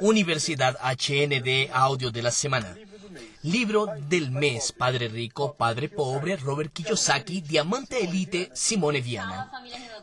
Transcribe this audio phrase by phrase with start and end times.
[0.00, 2.76] Universidad HND Audio de la Semana.
[3.42, 9.50] Libro del mes, Padre Rico, Padre Pobre, Robert Kiyosaki, Diamante Elite, Simone Viana.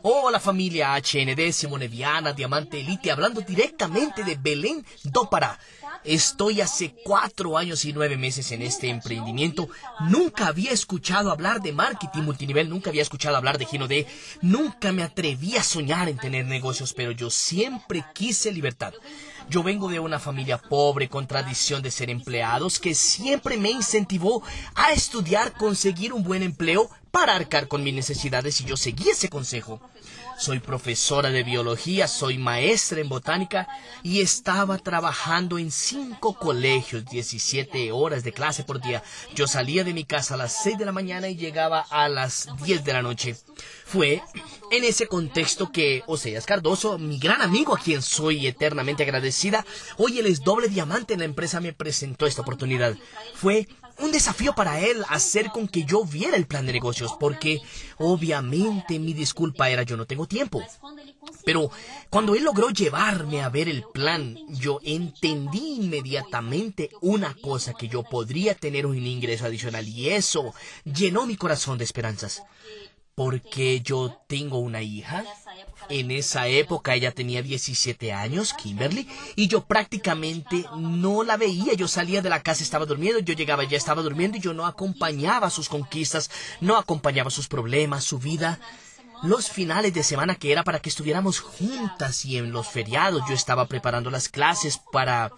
[0.04, 5.60] Hola familia HND, Simone Viana, Diamante Elite, hablando directamente de Belén do Pará.
[6.02, 9.68] Estoy hace cuatro años y nueve meses en este emprendimiento.
[10.00, 14.08] Nunca había escuchado hablar de marketing multinivel, nunca había escuchado hablar de Gino D.
[14.40, 18.94] Nunca me atreví a soñar en tener negocios, pero yo siempre quise libertad.
[19.48, 24.42] Yo vengo de una familia pobre con tradición de ser empleados que siempre me incentivó
[24.74, 29.28] a estudiar, conseguir un buen empleo para arcar con mis necesidades y yo seguí ese
[29.28, 29.80] consejo.
[30.38, 33.68] Soy profesora de biología, soy maestra en botánica
[34.02, 39.04] y estaba trabajando en cinco colegios, 17 horas de clase por día.
[39.34, 42.48] Yo salía de mi casa a las 6 de la mañana y llegaba a las
[42.64, 43.36] 10 de la noche.
[43.84, 44.22] Fue
[44.70, 49.66] en ese contexto que Oseas Cardoso, mi gran amigo a quien soy eternamente agradecida,
[49.98, 52.96] hoy él es doble diamante en la empresa, me presentó esta oportunidad.
[53.34, 53.68] Fue
[54.02, 57.60] un desafío para él hacer con que yo viera el plan de negocios, porque
[57.98, 60.62] obviamente mi disculpa era yo no tengo tiempo.
[61.44, 61.70] Pero
[62.10, 68.02] cuando él logró llevarme a ver el plan, yo entendí inmediatamente una cosa, que yo
[68.02, 72.42] podría tener un ingreso adicional y eso llenó mi corazón de esperanzas
[73.14, 75.24] porque yo tengo una hija.
[75.88, 81.74] En esa época ella tenía 17 años, Kimberly, y yo prácticamente no la veía.
[81.74, 84.66] Yo salía de la casa, estaba durmiendo, yo llegaba, ya estaba durmiendo y yo no
[84.66, 88.58] acompañaba sus conquistas, no acompañaba sus problemas, su vida.
[89.22, 93.34] Los finales de semana que era para que estuviéramos juntas y en los feriados yo
[93.34, 95.30] estaba preparando las clases para...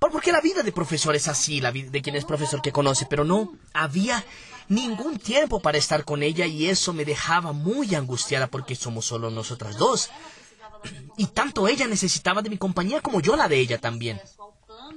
[0.00, 3.06] Porque la vida de profesor es así, la vida de quien es profesor que conoce,
[3.08, 4.24] pero no había
[4.70, 9.28] ningún tiempo para estar con ella y eso me dejaba muy angustiada porque somos solo
[9.28, 10.10] nosotras dos.
[11.18, 14.20] Y tanto ella necesitaba de mi compañía como yo la de ella también.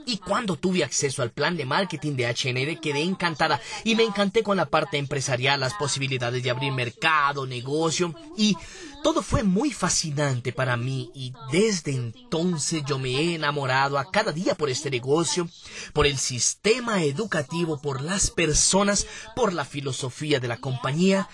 [0.05, 3.59] Y cuando tuve acceso al plan de marketing de HND quedé encantada.
[3.83, 8.13] Y me encanté con la parte empresarial, las posibilidades de abrir mercado, negocio.
[8.37, 8.57] Y
[9.03, 11.11] todo fue muy fascinante para mí.
[11.13, 15.47] Y desde entonces yo me he enamorado a cada día por este negocio,
[15.93, 19.05] por el sistema educativo, por las personas,
[19.35, 21.29] por la filosofía de la compañía.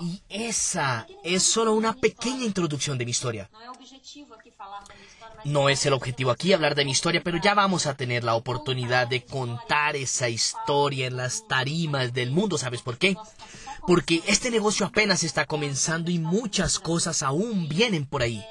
[0.00, 3.48] Y esa es solo una pequeña introducción de mi historia.
[5.44, 8.34] No es el objetivo aquí hablar de mi historia, pero ya vamos a tener la
[8.34, 12.56] oportunidad de contar esa historia en las tarimas del mundo.
[12.56, 13.14] ¿Sabes por qué?
[13.86, 18.42] Porque este negocio apenas está comenzando y muchas cosas aún vienen por ahí.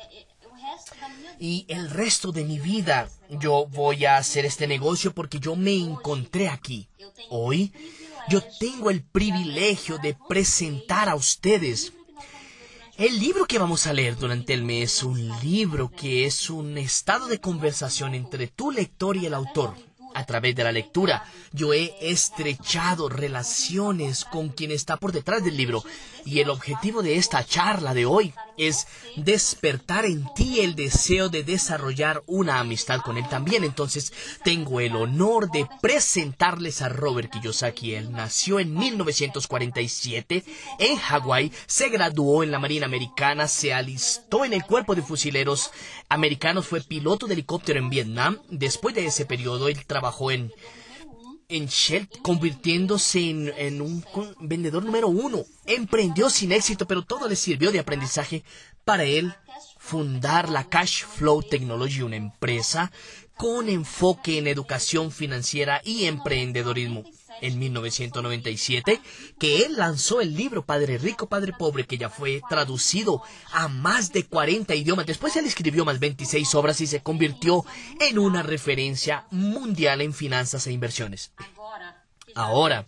[1.39, 5.75] Y el resto de mi vida yo voy a hacer este negocio porque yo me
[5.75, 6.87] encontré aquí.
[7.29, 7.73] Hoy
[8.29, 11.91] yo tengo el privilegio de presentar a ustedes
[12.97, 17.27] el libro que vamos a leer durante el mes, un libro que es un estado
[17.27, 19.73] de conversación entre tu lector y el autor.
[20.13, 25.57] A través de la lectura, yo he estrechado relaciones con quien está por detrás del
[25.57, 25.83] libro
[26.25, 28.87] y el objetivo de esta charla de hoy es
[29.17, 33.63] despertar en ti el deseo de desarrollar una amistad con él también.
[33.63, 34.13] Entonces,
[34.43, 37.95] tengo el honor de presentarles a Robert Kiyosaki.
[37.95, 40.43] Él nació en 1947
[40.79, 45.71] en Hawái, se graduó en la Marina Americana, se alistó en el cuerpo de fusileros
[46.13, 48.39] americanos, fue piloto de helicóptero en Vietnam.
[48.49, 50.51] Después de ese periodo, él trabajó en
[51.49, 54.03] en Shell, convirtiéndose en, un
[54.39, 55.45] vendedor número uno.
[55.65, 58.43] Emprendió sin éxito, pero todo le sirvió de aprendizaje
[58.85, 59.33] para él
[59.77, 62.91] fundar la Cash Flow Technology, una empresa
[63.37, 67.03] con enfoque en educación financiera y emprendedorismo
[67.43, 69.01] en 1997
[69.37, 73.21] que él lanzó el libro Padre Rico, Padre Pobre, que ya fue traducido
[73.51, 75.05] a más de 40 idiomas.
[75.05, 77.65] Después él escribió más 26 obras y se convirtió
[77.99, 81.31] en una referencia mundial en finanzas e inversiones.
[82.35, 82.85] Ahora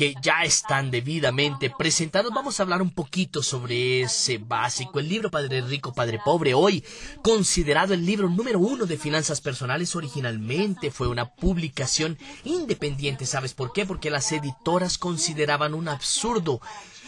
[0.00, 4.98] que ya están debidamente presentados, vamos a hablar un poquito sobre ese básico.
[4.98, 6.82] El libro Padre Rico, Padre Pobre, hoy
[7.20, 13.26] considerado el libro número uno de finanzas personales, originalmente fue una publicación independiente.
[13.26, 13.84] ¿Sabes por qué?
[13.84, 16.62] Porque las editoras consideraban un absurdo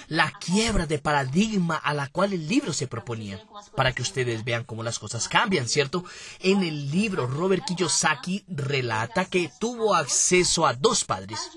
[0.09, 3.43] la quiebra de paradigma a la cual el libro se proponía,
[3.77, 6.05] para que ustedes vean cómo las cosas cambian, ¿cierto?
[6.41, 11.51] En el libro, Robert Kiyosaki relata que tuvo acceso a dos padres.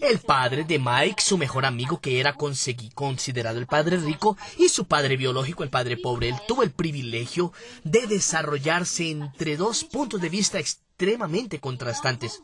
[0.00, 4.86] El padre de Mike, su mejor amigo, que era considerado el padre rico, y su
[4.86, 6.28] padre biológico, el padre pobre.
[6.28, 7.52] Él tuvo el privilegio
[7.84, 12.42] de desarrollarse entre dos puntos de vista extremadamente contrastantes.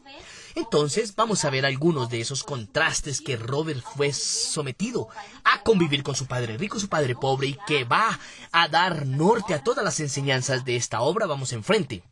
[0.55, 5.09] Entonces vamos a ver algunos de esos contrastes que Robert fue sometido
[5.45, 8.19] a convivir con su padre rico, su padre pobre y que va
[8.53, 11.27] a dar norte a todas las enseñanzas de esta obra.
[11.27, 12.03] Vamos enfrente.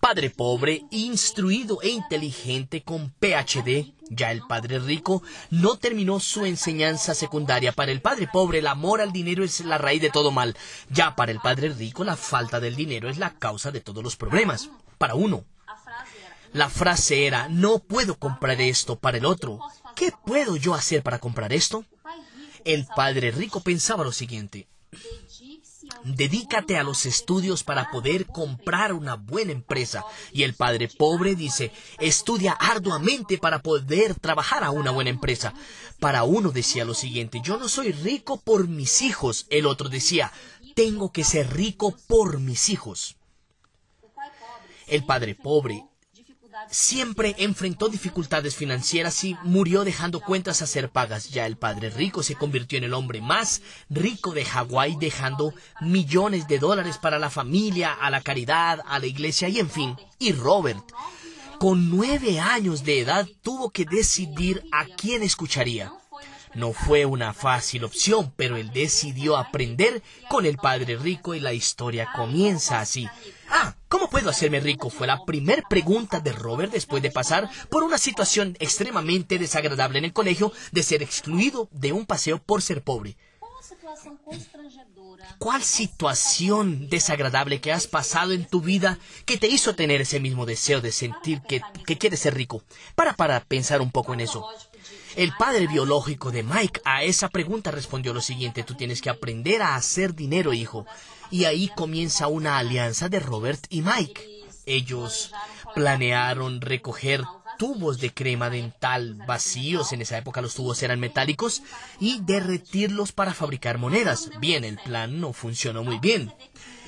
[0.00, 7.14] Padre pobre, instruido e inteligente con PhD, ya el padre rico no terminó su enseñanza
[7.14, 7.72] secundaria.
[7.72, 10.56] Para el padre pobre el amor al dinero es la raíz de todo mal.
[10.90, 14.16] Ya para el padre rico la falta del dinero es la causa de todos los
[14.16, 14.68] problemas.
[14.98, 15.44] Para uno.
[16.54, 19.58] La frase era, no puedo comprar esto para el otro.
[19.96, 21.84] ¿Qué puedo yo hacer para comprar esto?
[22.64, 24.68] El padre rico pensaba lo siguiente.
[26.04, 30.04] Dedícate a los estudios para poder comprar una buena empresa.
[30.32, 35.54] Y el padre pobre dice, estudia arduamente para poder trabajar a una buena empresa.
[35.98, 39.48] Para uno decía lo siguiente, yo no soy rico por mis hijos.
[39.50, 40.30] El otro decía,
[40.76, 43.16] tengo que ser rico por mis hijos.
[44.86, 45.82] El padre pobre
[46.70, 51.30] siempre enfrentó dificultades financieras y murió dejando cuentas a ser pagas.
[51.30, 56.48] Ya el padre rico se convirtió en el hombre más rico de Hawái, dejando millones
[56.48, 59.96] de dólares para la familia, a la caridad, a la iglesia y en fin.
[60.18, 60.84] Y Robert,
[61.58, 65.92] con nueve años de edad, tuvo que decidir a quién escucharía.
[66.54, 71.52] No fue una fácil opción, pero él decidió aprender con el padre rico y la
[71.52, 73.08] historia comienza así.
[73.48, 74.90] Ah, ¿cómo puedo hacerme rico?
[74.90, 80.06] Fue la primera pregunta de Robert después de pasar por una situación extremadamente desagradable en
[80.06, 83.16] el colegio de ser excluido de un paseo por ser pobre.
[85.38, 90.46] ¿Cuál situación desagradable que has pasado en tu vida que te hizo tener ese mismo
[90.46, 92.62] deseo de sentir que, que quieres ser rico?
[92.94, 94.46] Para, para pensar un poco en eso.
[95.16, 99.62] El padre biológico de Mike a esa pregunta respondió lo siguiente, tú tienes que aprender
[99.62, 100.86] a hacer dinero, hijo.
[101.30, 104.28] Y ahí comienza una alianza de Robert y Mike.
[104.66, 105.32] Ellos
[105.74, 107.24] planearon recoger
[107.58, 111.62] tubos de crema dental vacíos, en esa época los tubos eran metálicos,
[112.00, 114.30] y derretirlos para fabricar monedas.
[114.40, 116.32] Bien, el plan no funcionó muy bien.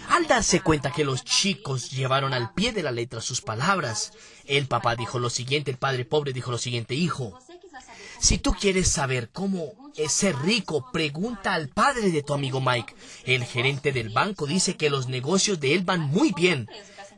[0.08, 4.12] Al darse cuenta que los chicos llevaron al pie de la letra sus palabras,
[4.46, 7.38] el papá dijo lo siguiente, el padre pobre dijo lo siguiente, hijo,
[8.20, 12.94] si tú quieres saber cómo es ser rico, pregunta al padre de tu amigo Mike.
[13.24, 16.68] El gerente del banco dice que los negocios de él van muy bien.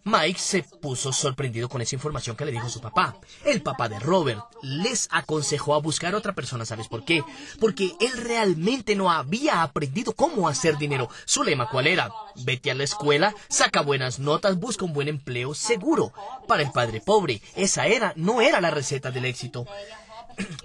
[0.05, 3.17] Mike se puso sorprendido con esa información que le dijo su papá.
[3.45, 7.23] El papá de Robert les aconsejó a buscar a otra persona, ¿sabes por qué?
[7.61, 11.11] Porque él realmente no había aprendido cómo hacer dinero.
[11.27, 12.11] Su lema cuál era?
[12.37, 16.13] Vete a la escuela, saca buenas notas, busca un buen empleo seguro.
[16.47, 19.67] Para el padre pobre, esa era, no era la receta del éxito.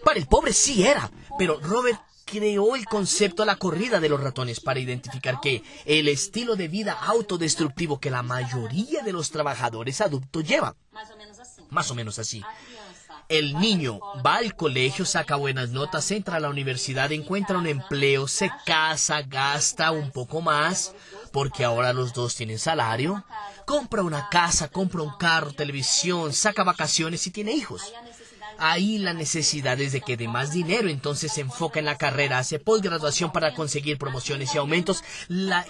[0.04, 4.22] Para el pobre sí era, pero Robert creó el concepto de la corrida de los
[4.22, 10.02] ratones para identificar que el estilo de vida autodestructivo que la mayoría de los trabajadores
[10.02, 10.75] adultos lleva.
[11.70, 12.44] Más o menos así.
[13.30, 18.28] El niño va al colegio, saca buenas notas, entra a la universidad, encuentra un empleo,
[18.28, 20.94] se casa, gasta un poco más,
[21.31, 23.24] porque ahora los dos tienen salario,
[23.66, 27.94] compra una casa, compra un carro, televisión, saca vacaciones y tiene hijos.
[28.57, 32.38] Ahí la necesidad es de que dé más dinero, entonces se enfoca en la carrera,
[32.38, 35.65] hace posgraduación para conseguir promociones y aumentos, la,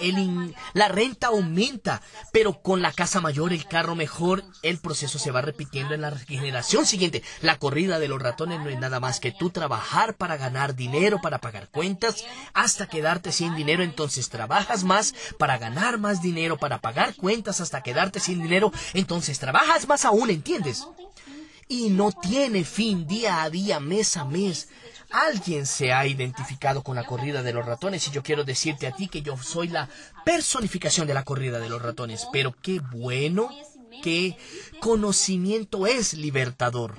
[0.74, 2.02] la renta aumenta,
[2.32, 6.12] pero con la casa mayor, el carro mejor, el proceso se va repitiendo en la
[6.18, 7.24] generación siguiente.
[7.42, 11.20] La corrida de los ratones no es nada más que tú trabajar para ganar dinero,
[11.22, 16.80] para pagar cuentas, hasta quedarte sin dinero, entonces trabajas más para ganar más dinero, para
[16.80, 20.88] pagar cuentas, hasta quedarte sin dinero, entonces trabajas más aún, ¿entiendes?
[21.74, 24.70] Y no tiene fin día a día, mes a mes.
[25.10, 28.92] Alguien se ha identificado con la corrida de los ratones y yo quiero decirte a
[28.92, 29.90] ti que yo soy la
[30.24, 32.28] personificación de la corrida de los ratones.
[32.32, 33.50] Pero qué bueno,
[34.04, 34.38] qué
[34.82, 36.96] conocimiento es libertador.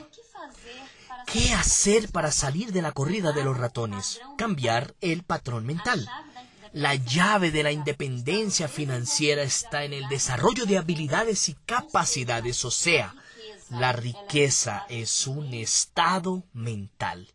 [1.26, 4.20] ¿Qué hacer para salir de la corrida de los ratones?
[4.36, 6.08] Cambiar el patrón mental.
[6.72, 12.72] La llave de la independencia financiera está en el desarrollo de habilidades y capacidades, o
[12.72, 13.14] sea,
[13.78, 17.28] la riqueza es un estado mental.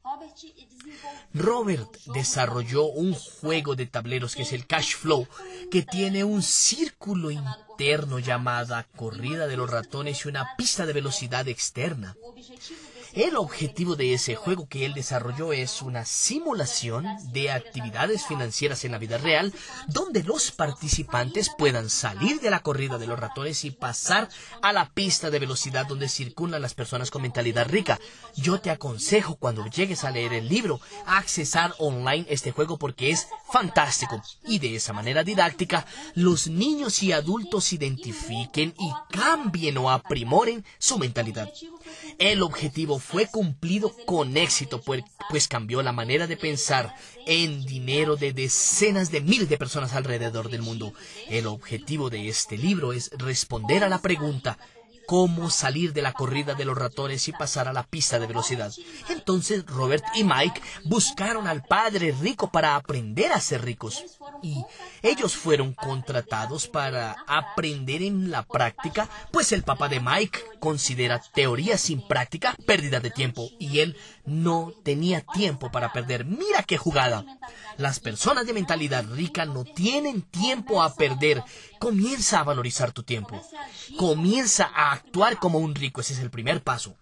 [1.33, 5.27] Robert desarrolló un juego de tableros que es el Cash Flow,
[5.69, 11.47] que tiene un círculo interno llamada corrida de los ratones y una pista de velocidad
[11.47, 12.15] externa.
[13.19, 18.93] El objetivo de ese juego que él desarrolló es una simulación de actividades financieras en
[18.93, 19.53] la vida real
[19.87, 24.29] donde los participantes puedan salir de la corrida de los ratones y pasar
[24.61, 27.99] a la pista de velocidad donde circulan las personas con mentalidad rica.
[28.37, 33.27] Yo te aconsejo cuando llegues a leer el libro accesar online este juego porque es
[33.51, 35.85] fantástico y de esa manera didáctica
[36.15, 41.51] los niños y adultos identifiquen y cambien o aprimoren su mentalidad.
[42.19, 46.93] El objetivo fue cumplido con éxito, pues, pues cambió la manera de pensar
[47.25, 50.93] en dinero de decenas de miles de personas alrededor del mundo.
[51.29, 54.57] El objetivo de este libro es responder a la pregunta
[55.09, 58.71] cómo salir de la corrida de los ratones y pasar a la pista de velocidad.
[59.09, 64.03] Entonces Robert y Mike buscaron al padre rico para aprender a ser ricos.
[64.43, 64.63] Y
[65.01, 71.79] ellos fueron contratados para aprender en la práctica, pues el papá de Mike considera teoría
[71.79, 76.23] sin práctica pérdida de tiempo y él no tenía tiempo para perder.
[76.23, 77.25] Mira qué jugada.
[77.77, 81.43] Las personas de mentalidad rica no tienen tiempo a perder.
[81.79, 83.41] Comienza a valorizar tu tiempo.
[83.97, 86.01] Comienza a actuar como un rico.
[86.01, 86.95] Ese es el primer paso.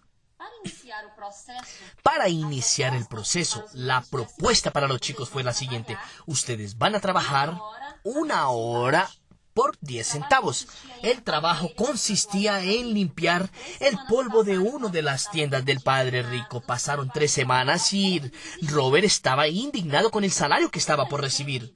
[2.02, 5.96] Para iniciar el proceso, la propuesta para los chicos fue la siguiente.
[6.26, 7.58] Ustedes van a trabajar
[8.02, 9.08] una hora
[9.54, 10.68] por 10 centavos.
[11.02, 13.50] El trabajo consistía en limpiar
[13.80, 16.60] el polvo de una de las tiendas del padre rico.
[16.60, 18.22] Pasaron tres semanas y
[18.62, 21.74] Robert estaba indignado con el salario que estaba por recibir.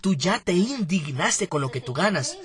[0.00, 2.38] Tú ya te indignaste con lo que tú ganas.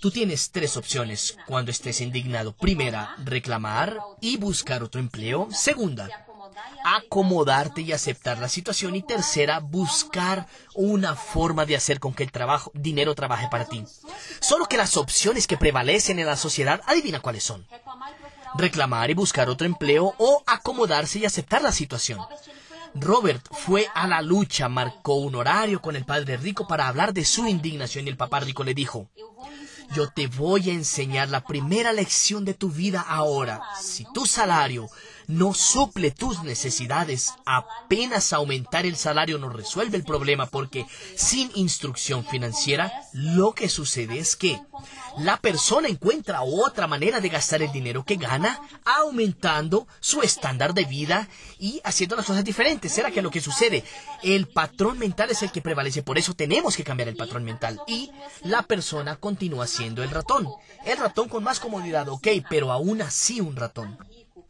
[0.00, 2.54] Tú tienes tres opciones cuando estés indignado.
[2.54, 5.48] Primera, reclamar y buscar otro empleo.
[5.50, 6.08] Segunda,
[6.84, 8.94] acomodarte y aceptar la situación.
[8.94, 13.84] Y tercera, buscar una forma de hacer con que el trabajo, dinero trabaje para ti.
[14.40, 17.66] Solo que las opciones que prevalecen en la sociedad, adivina cuáles son.
[18.54, 22.20] Reclamar y buscar otro empleo o acomodarse y aceptar la situación.
[22.94, 27.24] Robert fue a la lucha, marcó un horario con el padre rico para hablar de
[27.24, 29.08] su indignación y el papá rico le dijo,
[29.94, 33.62] yo te voy a enseñar la primera lección de tu vida ahora.
[33.80, 34.88] Si tu salario
[35.28, 42.24] no suple tus necesidades, apenas aumentar el salario no resuelve el problema porque sin instrucción
[42.24, 44.58] financiera lo que sucede es que
[45.18, 50.84] la persona encuentra otra manera de gastar el dinero que gana, aumentando su estándar de
[50.84, 52.92] vida y haciendo las cosas diferentes.
[52.92, 53.84] ¿Será que lo que sucede?
[54.22, 57.80] El patrón mental es el que prevalece, por eso tenemos que cambiar el patrón mental.
[57.86, 58.10] Y
[58.44, 60.48] la persona continúa siendo el ratón.
[60.86, 63.98] El ratón con más comodidad, ok, pero aún así un ratón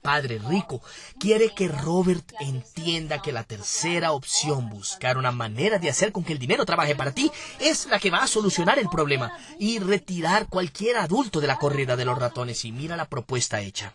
[0.01, 0.81] padre rico,
[1.19, 6.33] quiere que Robert entienda que la tercera opción, buscar una manera de hacer con que
[6.33, 10.47] el dinero trabaje para ti, es la que va a solucionar el problema y retirar
[10.49, 12.65] cualquier adulto de la corrida de los ratones.
[12.65, 13.95] Y mira la propuesta hecha.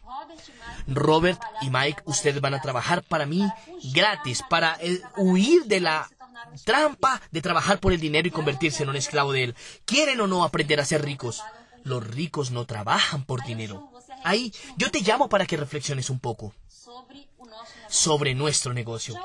[0.87, 3.47] Robert y Mike, ustedes van a trabajar para mí
[3.93, 6.09] gratis, para eh, huir de la
[6.65, 9.55] trampa de trabajar por el dinero y convertirse en un esclavo de él.
[9.85, 11.41] ¿Quieren o no aprender a ser ricos?
[11.83, 13.92] Los ricos no trabajan por dinero.
[14.23, 16.53] Ahí yo te llamo para que reflexiones un poco
[17.89, 19.15] sobre nuestro negocio.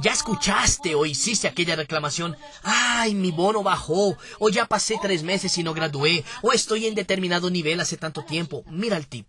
[0.00, 2.36] ¿Ya escuchaste o hiciste aquella reclamación?
[2.62, 6.94] Ay, mi bono bajó, o ya pasé tres meses y no gradué, o estoy en
[6.94, 8.64] determinado nivel hace tanto tiempo.
[8.66, 9.28] Mira el tip.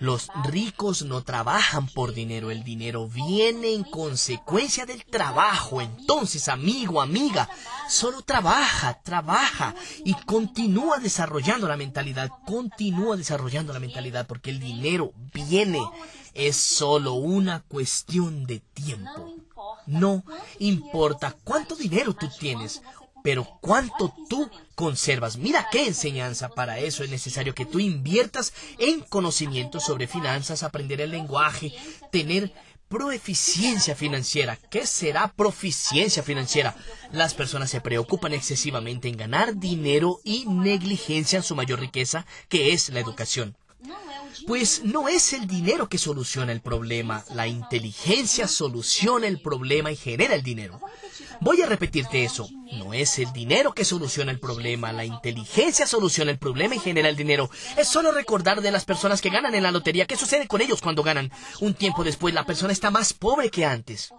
[0.00, 5.82] Los ricos no trabajan por dinero, el dinero viene en consecuencia del trabajo.
[5.82, 7.50] Entonces, amigo, amiga,
[7.86, 15.12] solo trabaja, trabaja y continúa desarrollando la mentalidad, continúa desarrollando la mentalidad porque el dinero
[15.34, 15.82] viene.
[16.32, 19.36] Es solo una cuestión de tiempo.
[19.86, 20.24] No
[20.60, 22.80] importa cuánto dinero tú tienes
[23.22, 25.36] pero cuánto tú conservas.
[25.36, 26.48] Mira qué enseñanza.
[26.48, 31.72] Para eso es necesario que tú inviertas en conocimiento sobre finanzas, aprender el lenguaje,
[32.10, 32.52] tener
[32.88, 34.58] proeficiencia financiera.
[34.68, 36.74] ¿Qué será proficiencia financiera?
[37.12, 42.88] Las personas se preocupan excesivamente en ganar dinero y negligencian su mayor riqueza, que es
[42.88, 43.56] la educación.
[44.46, 49.96] Pues no es el dinero que soluciona el problema, la inteligencia soluciona el problema y
[49.96, 50.80] genera el dinero.
[51.40, 52.48] Voy a repetirte eso.
[52.72, 57.08] No es el dinero que soluciona el problema, la inteligencia soluciona el problema y genera
[57.08, 57.50] el dinero.
[57.76, 60.80] Es solo recordar de las personas que ganan en la lotería qué sucede con ellos
[60.80, 61.32] cuando ganan.
[61.60, 64.12] Un tiempo después la persona está más pobre que antes.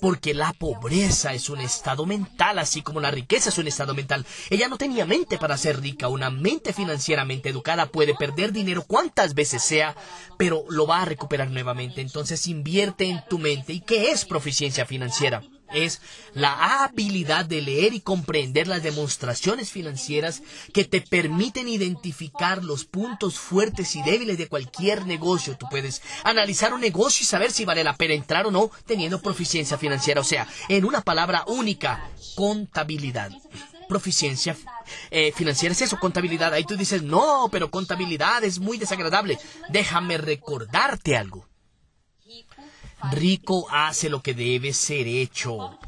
[0.00, 4.26] Porque la pobreza es un estado mental, así como la riqueza es un estado mental.
[4.50, 6.08] Ella no tenía mente para ser rica.
[6.08, 9.96] Una mente financieramente educada puede perder dinero cuantas veces sea,
[10.36, 12.00] pero lo va a recuperar nuevamente.
[12.00, 13.72] Entonces invierte en tu mente.
[13.72, 15.42] ¿Y qué es proficiencia financiera?
[15.72, 16.00] Es
[16.34, 20.42] la habilidad de leer y comprender las demostraciones financieras
[20.72, 25.56] que te permiten identificar los puntos fuertes y débiles de cualquier negocio.
[25.56, 29.20] Tú puedes analizar un negocio y saber si vale la pena entrar o no teniendo
[29.20, 30.20] proficiencia financiera.
[30.20, 33.30] O sea, en una palabra única, contabilidad.
[33.88, 34.56] Proficiencia
[35.10, 36.52] eh, financiera es eso, contabilidad.
[36.52, 39.38] Ahí tú dices, no, pero contabilidad es muy desagradable.
[39.68, 41.45] Déjame recordarte algo.
[43.12, 45.78] Rico hace lo que debe ser hecho.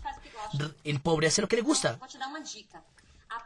[0.85, 1.99] El pobre hace lo que le gusta.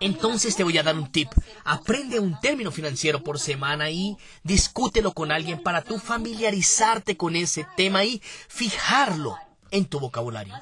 [0.00, 1.29] Entonces te voy a dar un tip.
[1.64, 7.67] Aprende un término financiero por semana y discútelo con alguien para tú familiarizarte con ese
[7.76, 9.37] tema y fijarlo
[9.71, 10.55] en tu vocabulario.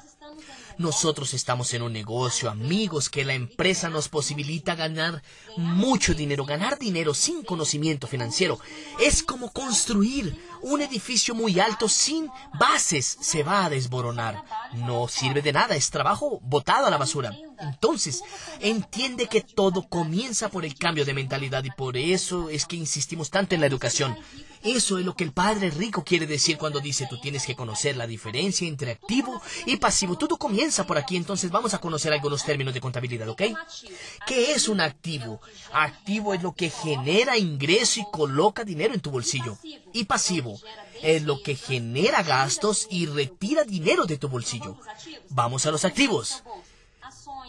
[0.77, 5.21] Nosotros estamos en un negocio, amigos, que la empresa nos posibilita ganar
[5.57, 6.45] mucho dinero.
[6.45, 8.59] Ganar dinero sin conocimiento financiero
[8.99, 13.17] es como construir un edificio muy alto sin bases.
[13.21, 14.43] Se va a desboronar.
[14.73, 17.35] No sirve de nada, es trabajo botado a la basura.
[17.59, 18.23] Entonces,
[18.59, 23.29] entiende que todo comienza por el cambio de mentalidad y por eso es que insistimos
[23.29, 24.17] tanto en la educación.
[24.63, 27.97] Eso es lo que el padre rico quiere decir cuando dice tú tienes que conocer
[27.97, 30.17] la diferencia entre activo y pasivo.
[30.17, 33.41] Todo comienza por aquí, entonces vamos a conocer algunos términos de contabilidad, ¿ok?
[34.27, 35.41] ¿Qué es un activo?
[35.73, 39.57] Activo es lo que genera ingreso y coloca dinero en tu bolsillo.
[39.93, 40.59] Y pasivo
[41.01, 44.77] es lo que genera gastos y retira dinero de tu bolsillo.
[45.29, 46.43] Vamos a los activos.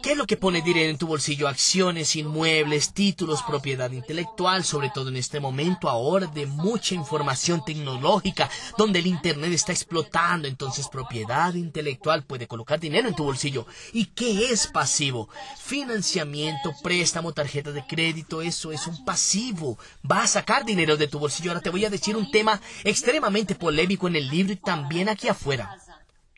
[0.03, 1.47] ¿Qué es lo que pone dinero en tu bolsillo?
[1.47, 8.51] Acciones, inmuebles, títulos, propiedad intelectual, sobre todo en este momento ahora de mucha información tecnológica,
[8.77, 10.49] donde el Internet está explotando.
[10.49, 13.65] Entonces, propiedad intelectual puede colocar dinero en tu bolsillo.
[13.93, 15.29] ¿Y qué es pasivo?
[15.57, 19.79] Financiamiento, préstamo, tarjeta de crédito, eso es un pasivo.
[20.11, 21.53] Va a sacar dinero de tu bolsillo.
[21.53, 25.29] Ahora te voy a decir un tema extremadamente polémico en el libro y también aquí
[25.29, 25.79] afuera.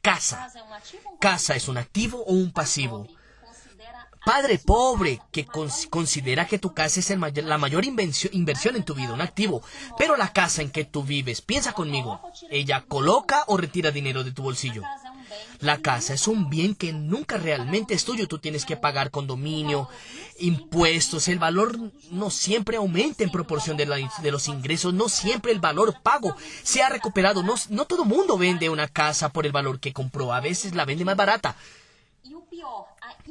[0.02, 0.52] Casa.
[1.18, 3.08] ¿Casa es un activo o un pasivo?
[4.24, 5.46] Padre pobre que
[5.90, 9.62] considera que tu casa es la mayor inversión en tu vida, un activo.
[9.98, 14.32] Pero la casa en que tú vives, piensa conmigo, ella coloca o retira dinero de
[14.32, 14.82] tu bolsillo.
[15.60, 18.28] La casa es un bien que nunca realmente es tuyo.
[18.28, 19.88] Tú tienes que pagar condominio,
[20.38, 21.28] impuestos.
[21.28, 21.78] El valor
[22.10, 24.94] no siempre aumenta en proporción de, los ingresos.
[24.94, 27.42] No siempre el valor pago se ha recuperado.
[27.42, 30.32] No, no todo mundo vende una casa por el valor que compró.
[30.32, 31.56] A veces la vende más barata.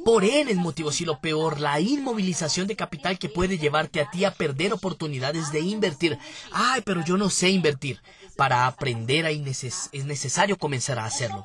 [0.04, 4.10] Por él el motivo, si lo peor, la inmovilización de capital que puede llevarte a
[4.10, 6.18] ti a perder oportunidades de invertir.
[6.52, 8.00] Ay, pero yo no sé invertir.
[8.36, 11.44] Para aprender es necesario comenzar a hacerlo.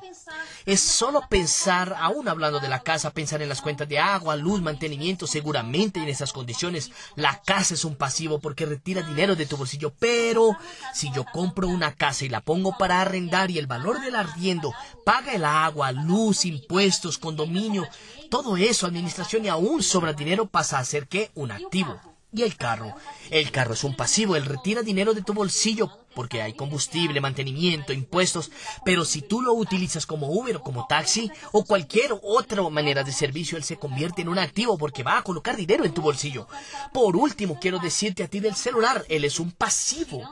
[0.66, 4.60] Es solo pensar, aún hablando de la casa, pensar en las cuentas de agua, luz,
[4.60, 9.56] mantenimiento, seguramente en esas condiciones la casa es un pasivo porque retira dinero de tu
[9.56, 9.92] bolsillo.
[9.98, 10.56] Pero
[10.94, 14.72] si yo compro una casa y la pongo para arrendar y el valor del arriendo
[15.04, 17.86] paga el agua, luz, impuestos, condominio,
[18.30, 22.00] todo eso, administración y aún sobra dinero pasa a ser que un activo.
[22.32, 22.94] Y el carro.
[23.30, 27.92] El carro es un pasivo, él retira dinero de tu bolsillo porque hay combustible, mantenimiento,
[27.92, 28.50] impuestos,
[28.84, 33.12] pero si tú lo utilizas como Uber o como taxi o cualquier otra manera de
[33.12, 36.48] servicio, él se convierte en un activo porque va a colocar dinero en tu bolsillo.
[36.92, 40.22] Por último, quiero decirte a ti del celular, él es un pasivo.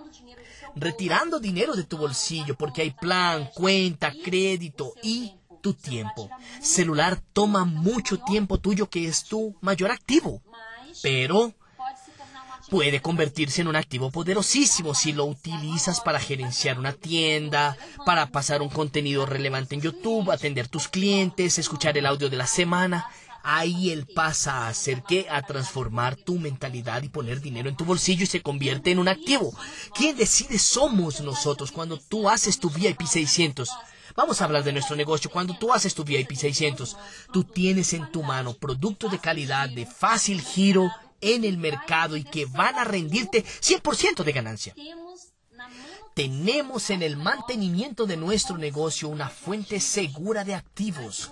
[0.75, 6.31] Retirando dinero de tu bolsillo porque hay plan, cuenta, crédito y tu tiempo.
[6.61, 10.43] Celular toma mucho tiempo tuyo que es tu mayor activo.
[11.03, 11.55] Pero
[12.71, 18.63] puede convertirse en un activo poderosísimo si lo utilizas para gerenciar una tienda, para pasar
[18.63, 23.09] un contenido relevante en YouTube, atender tus clientes, escuchar el audio de la semana.
[23.43, 27.85] Ahí él pasa a hacer que a transformar tu mentalidad y poner dinero en tu
[27.85, 29.55] bolsillo y se convierte en un activo.
[29.95, 33.71] ¿Quién decide somos nosotros cuando tú haces tu VIP 600?
[34.17, 35.31] Vamos a hablar de nuestro negocio.
[35.31, 36.97] Cuando tú haces tu VIP 600,
[37.33, 42.25] tú tienes en tu mano productos de calidad, de fácil giro en el mercado y
[42.25, 44.75] que van a rendirte 100% de ganancia.
[46.15, 51.31] Tenemos en el mantenimiento de nuestro negocio una fuente segura de activos.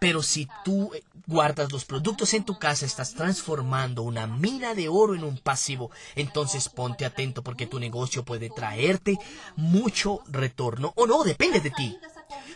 [0.00, 4.88] Pero si tú eh, guardas los productos en tu casa, estás transformando una mina de
[4.88, 5.90] oro en un pasivo.
[6.14, 9.16] Entonces ponte atento porque tu negocio puede traerte
[9.56, 11.98] mucho retorno o no, depende de ti.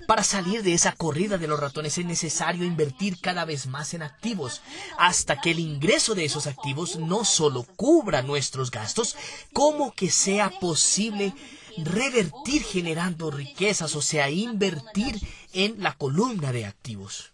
[0.07, 4.03] Para salir de esa corrida de los ratones es necesario invertir cada vez más en
[4.03, 4.63] activos,
[4.99, 9.17] hasta que el ingreso de esos activos no solo cubra nuestros gastos,
[9.53, 11.35] como que sea posible
[11.77, 15.21] revertir generando riquezas, o sea, invertir
[15.53, 17.33] en la columna de activos.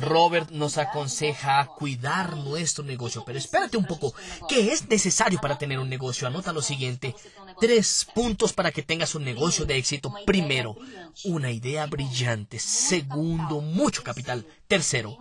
[0.00, 4.14] Robert nos aconseja cuidar nuestro negocio, pero espérate un poco.
[4.48, 6.26] ¿Qué es necesario para tener un negocio?
[6.26, 7.14] Anota lo siguiente.
[7.60, 10.12] Tres puntos para que tengas un negocio de éxito.
[10.24, 10.76] Primero,
[11.24, 12.58] una idea brillante.
[12.58, 14.46] Segundo, mucho capital.
[14.66, 15.18] Tercero,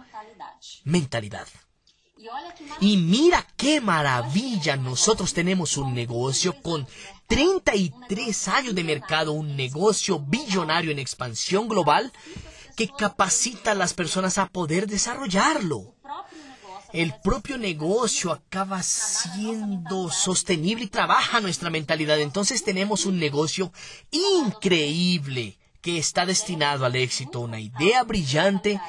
[0.84, 1.48] mentalidad.
[2.82, 6.88] Y mira qué maravilla, nosotros tenemos un negocio con
[7.28, 12.12] 33 años de mercado, un negocio billonario en expansión global
[12.76, 15.96] que capacita a las personas a poder desarrollarlo.
[16.94, 22.20] El propio negocio acaba siendo sostenible y trabaja nuestra mentalidad.
[22.20, 23.72] Entonces tenemos un negocio
[24.12, 28.80] increíble que está destinado al éxito, una idea brillante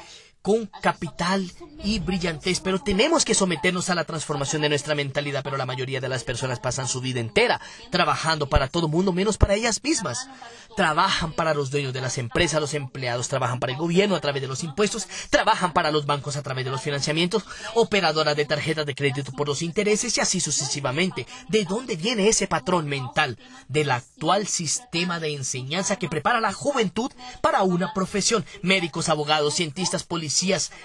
[0.47, 1.51] con capital
[1.83, 5.99] y brillantez, pero tenemos que someternos a la transformación de nuestra mentalidad, pero la mayoría
[5.99, 7.59] de las personas pasan su vida entera
[7.91, 10.29] trabajando para todo mundo menos para ellas mismas.
[10.77, 14.41] Trabajan para los dueños de las empresas, los empleados trabajan para el gobierno a través
[14.41, 18.85] de los impuestos, trabajan para los bancos a través de los financiamientos, operadoras de tarjetas
[18.85, 21.27] de crédito por los intereses y así sucesivamente.
[21.49, 23.37] ¿De dónde viene ese patrón mental?
[23.67, 28.45] Del actual sistema de enseñanza que prepara la juventud para una profesión.
[28.61, 30.36] Médicos, abogados, cientistas, policías,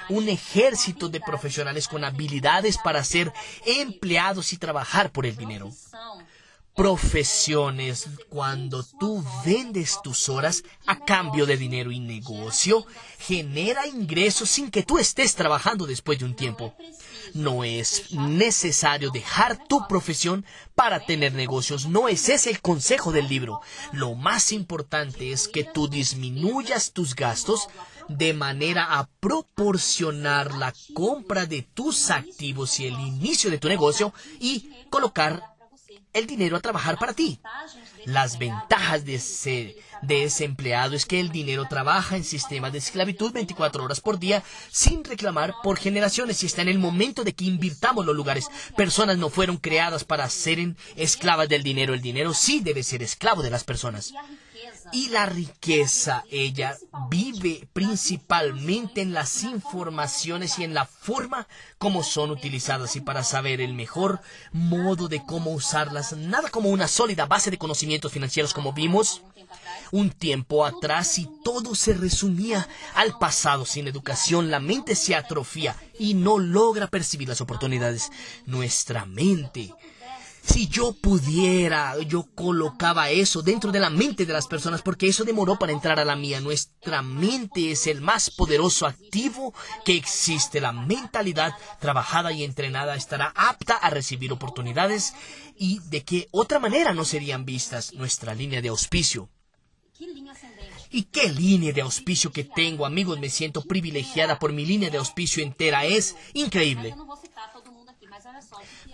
[0.09, 3.33] un ejército de profesionales con habilidades para ser
[3.67, 5.71] empleados y trabajar por el dinero
[6.75, 12.87] profesiones cuando tú vendes tus horas a cambio de dinero y negocio,
[13.19, 16.75] genera ingresos sin que tú estés trabajando después de un tiempo.
[17.35, 21.87] No es necesario dejar tu profesión para tener negocios.
[21.87, 23.61] No es ese el consejo del libro.
[23.93, 27.69] Lo más importante es que tú disminuyas tus gastos
[28.17, 34.13] de manera a proporcionar la compra de tus activos y el inicio de tu negocio
[34.41, 35.53] y colocar
[36.13, 37.41] el dinero a trabajar para ti.
[38.05, 39.77] Las ventajas de ser
[40.41, 45.05] empleado es que el dinero trabaja en sistemas de esclavitud 24 horas por día sin
[45.05, 48.51] reclamar por generaciones y está en el momento de que invirtamos los lugares.
[48.77, 51.95] Personas no fueron creadas para ser esclavas del dinero.
[51.95, 54.13] El dinero sí debe ser esclavo de las personas.
[54.93, 56.77] Y la riqueza, ella
[57.09, 63.63] vive principalmente en las informaciones y en la forma como son utilizadas y para saber
[63.63, 64.21] el mejor
[64.53, 69.23] modo de cómo usarlas, nada como una sólida base de conocimientos financieros como vimos
[69.93, 73.65] un tiempo atrás y todo se resumía al pasado.
[73.65, 78.11] Sin educación la mente se atrofia y no logra percibir las oportunidades.
[78.47, 79.73] Nuestra mente
[80.43, 85.25] si yo pudiera, yo colocaba eso dentro de la mente de las personas porque eso
[85.25, 86.41] demoró para entrar a la mía.
[86.41, 90.61] Nuestra mente es el más poderoso activo que existe.
[90.61, 95.15] La mentalidad trabajada y entrenada estará apta a recibir oportunidades
[95.57, 97.95] y de qué otra manera no serían vistas.
[97.95, 99.29] Nuestra línea de auspicio.
[100.91, 103.19] ¿Y qué línea de auspicio que tengo, amigos?
[103.21, 105.85] Me siento privilegiada por mi línea de auspicio entera.
[105.85, 106.95] Es increíble.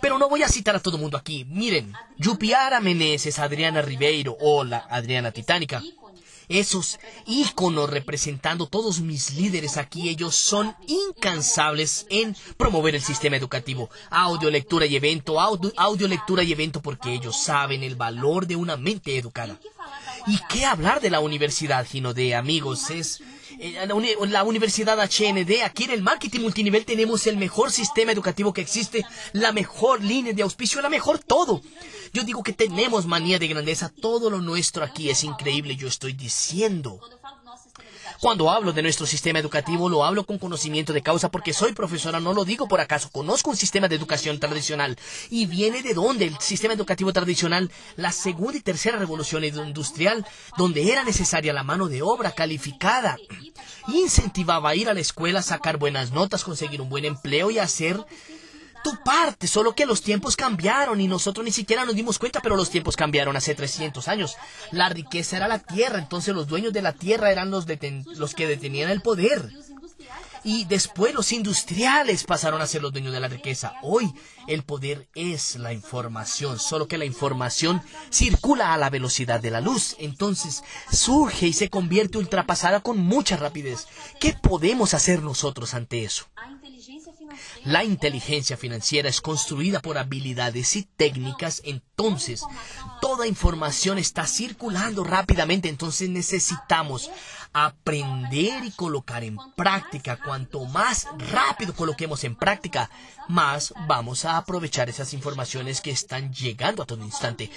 [0.01, 1.45] Pero no voy a citar a todo el mundo aquí.
[1.45, 5.81] Miren, Yupiara Meneses, Adriana Ribeiro o la Adriana Titánica.
[6.49, 13.91] Esos íconos representando todos mis líderes aquí, ellos son incansables en promover el sistema educativo.
[14.09, 18.55] Audio, lectura y evento, audio, audio, lectura y evento porque ellos saben el valor de
[18.55, 19.59] una mente educada.
[20.25, 22.89] ¿Y qué hablar de la universidad, Gino de amigos?
[22.89, 23.21] Es
[23.59, 29.05] la, Universidad HND, aquí en el marketing multinivel tenemos el mejor sistema educativo que existe,
[29.33, 31.61] la mejor línea de auspicio, la mejor todo.
[32.13, 36.13] Yo digo que tenemos manía de grandeza, todo lo nuestro aquí es increíble, yo estoy
[36.13, 36.99] diciendo.
[38.19, 42.19] Cuando hablo de nuestro sistema educativo, lo hablo con conocimiento de causa porque soy profesora,
[42.19, 43.09] no lo digo por acaso.
[43.11, 44.97] Conozco un sistema de educación tradicional.
[45.29, 47.71] ¿Y viene de dónde el sistema educativo tradicional?
[47.95, 50.25] La segunda y tercera revolución industrial,
[50.57, 53.15] donde era necesaria la mano de obra calificada.
[53.87, 58.05] Incentivaba a ir a la escuela, sacar buenas notas, conseguir un buen empleo y hacer
[58.83, 62.55] tu parte, solo que los tiempos cambiaron y nosotros ni siquiera nos dimos cuenta, pero
[62.55, 64.37] los tiempos cambiaron hace 300 años.
[64.71, 67.65] La riqueza era la tierra, entonces los dueños de la tierra eran los,
[68.17, 69.49] los que detenían el poder.
[70.43, 73.73] Y después los industriales pasaron a ser los dueños de la riqueza.
[73.81, 74.13] Hoy
[74.47, 79.61] el poder es la información, solo que la información circula a la velocidad de la
[79.61, 79.95] luz.
[79.99, 83.87] Entonces surge y se convierte ultrapasada con mucha rapidez.
[84.19, 86.25] ¿Qué podemos hacer nosotros ante eso?
[87.65, 92.43] La inteligencia financiera es construida por habilidades y técnicas, entonces
[93.01, 97.09] toda información está circulando rápidamente, entonces necesitamos
[97.53, 100.17] aprender y colocar en práctica.
[100.17, 102.89] Cuanto más rápido coloquemos en práctica,
[103.27, 107.49] más vamos a aprovechar esas informaciones que están llegando a todo instante.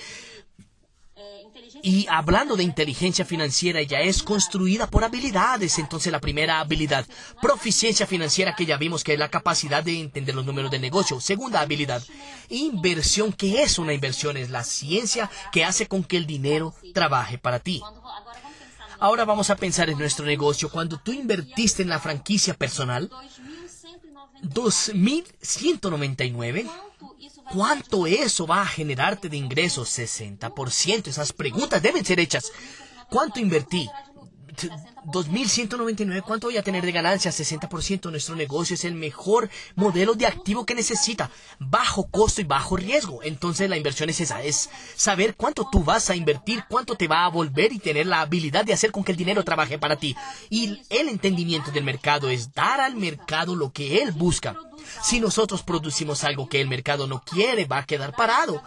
[1.83, 5.79] Y hablando de inteligencia financiera, ella es construida por habilidades.
[5.79, 7.07] Entonces la primera habilidad,
[7.41, 11.21] proficiencia financiera, que ya vimos que es la capacidad de entender los números de negocio.
[11.21, 12.03] Segunda habilidad,
[12.49, 13.33] inversión.
[13.33, 14.37] ¿Qué es una inversión?
[14.37, 17.83] Es la ciencia que hace con que el dinero trabaje para ti.
[19.01, 20.71] Ahora vamos a pensar en nuestro negocio.
[20.71, 23.11] Cuando tú invertiste en la franquicia personal,
[24.43, 26.71] 2.199
[27.55, 29.99] ¿Cuánto eso va a generarte de ingresos?
[29.99, 31.09] 60%.
[31.09, 32.51] Esas preguntas deben ser hechas.
[33.11, 33.89] ¿Cuánto invertí?
[34.57, 37.31] 2.199, ¿cuánto voy a tener de ganancia?
[37.31, 38.11] 60%.
[38.11, 41.31] Nuestro negocio es el mejor modelo de activo que necesita.
[41.59, 43.21] Bajo costo y bajo riesgo.
[43.23, 47.25] Entonces la inversión es esa, es saber cuánto tú vas a invertir, cuánto te va
[47.25, 50.15] a volver y tener la habilidad de hacer con que el dinero trabaje para ti.
[50.51, 54.57] Y el entendimiento del mercado es dar al mercado lo que él busca.
[55.03, 58.63] Si nosotros producimos algo que el mercado no quiere, va a quedar parado.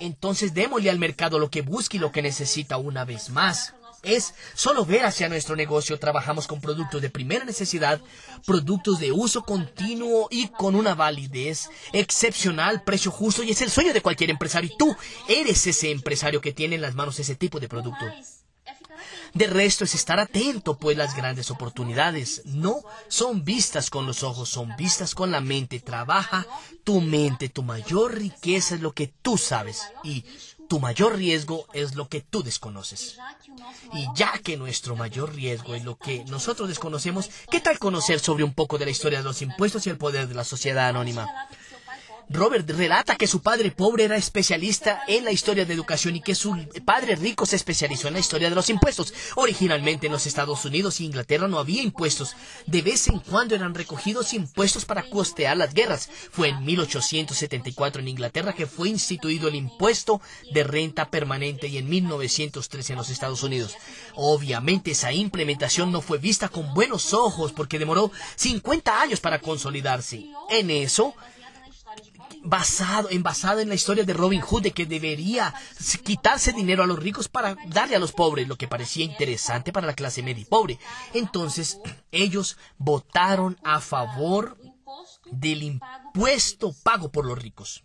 [0.00, 4.34] Entonces démosle al mercado lo que busca y lo que necesita una vez más es
[4.54, 5.98] solo ver hacia nuestro negocio.
[5.98, 8.00] Trabajamos con productos de primera necesidad,
[8.46, 13.92] productos de uso continuo y con una validez excepcional, precio justo y es el sueño
[13.92, 14.70] de cualquier empresario.
[14.72, 14.96] Y tú
[15.28, 18.04] eres ese empresario que tiene en las manos ese tipo de producto.
[19.34, 24.48] De resto es estar atento, pues las grandes oportunidades no son vistas con los ojos,
[24.48, 25.80] son vistas con la mente.
[25.80, 26.46] Trabaja
[26.84, 30.24] tu mente, tu mayor riqueza es lo que tú sabes y
[30.68, 33.18] tu mayor riesgo es lo que tú desconoces.
[33.92, 38.44] Y ya que nuestro mayor riesgo es lo que nosotros desconocemos, ¿qué tal conocer sobre
[38.44, 41.26] un poco de la historia de los impuestos y el poder de la sociedad anónima?
[42.28, 46.34] Robert relata que su padre pobre era especialista en la historia de educación y que
[46.34, 49.12] su padre rico se especializó en la historia de los impuestos.
[49.36, 52.34] Originalmente en los Estados Unidos e Inglaterra no había impuestos.
[52.66, 56.08] De vez en cuando eran recogidos impuestos para costear las guerras.
[56.30, 60.20] Fue en 1874 en Inglaterra que fue instituido el impuesto
[60.52, 63.76] de renta permanente y en 1913 en los Estados Unidos.
[64.14, 70.26] Obviamente esa implementación no fue vista con buenos ojos porque demoró 50 años para consolidarse.
[70.50, 71.14] En eso,
[72.42, 75.54] basado, en basado en la historia de Robin Hood de que debería
[76.02, 79.86] quitarse dinero a los ricos para darle a los pobres, lo que parecía interesante para
[79.86, 80.78] la clase media y pobre.
[81.14, 81.78] Entonces,
[82.12, 84.58] ellos votaron a favor
[85.30, 87.84] del impuesto pago por los ricos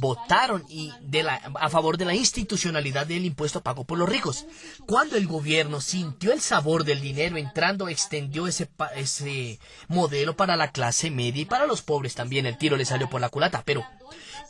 [0.00, 4.46] votaron y de la, a favor de la institucionalidad del impuesto pago por los ricos.
[4.86, 10.72] Cuando el gobierno sintió el sabor del dinero entrando, extendió ese, ese modelo para la
[10.72, 12.46] clase media y para los pobres también.
[12.46, 13.84] El tiro le salió por la culata, pero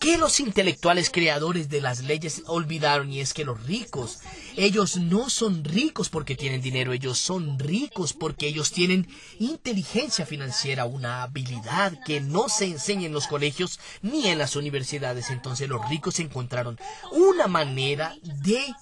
[0.00, 4.20] que los intelectuales creadores de las leyes olvidaron y es que los ricos,
[4.56, 10.84] ellos no son ricos porque tienen dinero, ellos son ricos porque ellos tienen inteligencia financiera,
[10.84, 15.30] una habilidad que no se enseña en los colegios ni en las universidades.
[15.30, 16.78] Entonces los ricos encontraron
[17.12, 18.74] una manera de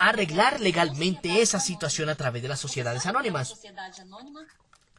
[0.00, 3.54] arreglar legalmente esa situación a través de las sociedades anónimas.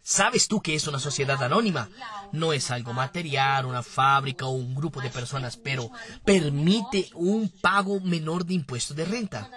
[0.10, 1.88] ¿Sabes tú que es una sociedad anónima?
[2.32, 5.92] No es algo material, una fábrica o un grupo de personas, pero
[6.26, 9.52] permite un pago menor de impuestos de renta.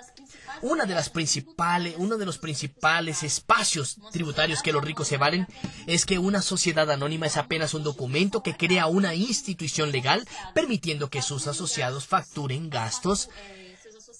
[0.61, 5.47] Una de las principales, uno de los principales espacios tributarios que los ricos se valen
[5.87, 11.09] es que una sociedad anónima es apenas un documento que crea una institución legal permitiendo
[11.09, 13.31] que sus asociados facturen gastos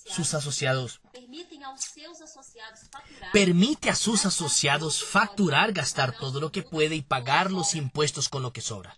[0.07, 1.02] sus asociados
[3.33, 8.43] permite a sus asociados facturar, gastar todo lo que puede y pagar los impuestos con
[8.43, 8.97] lo que sobra.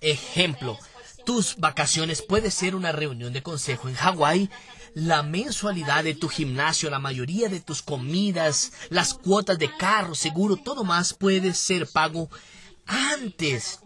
[0.00, 0.78] Ejemplo,
[1.24, 4.50] tus vacaciones puede ser una reunión de consejo en Hawái,
[4.94, 10.56] la mensualidad de tu gimnasio, la mayoría de tus comidas, las cuotas de carro, seguro,
[10.56, 12.28] todo más puede ser pago
[12.86, 13.80] antes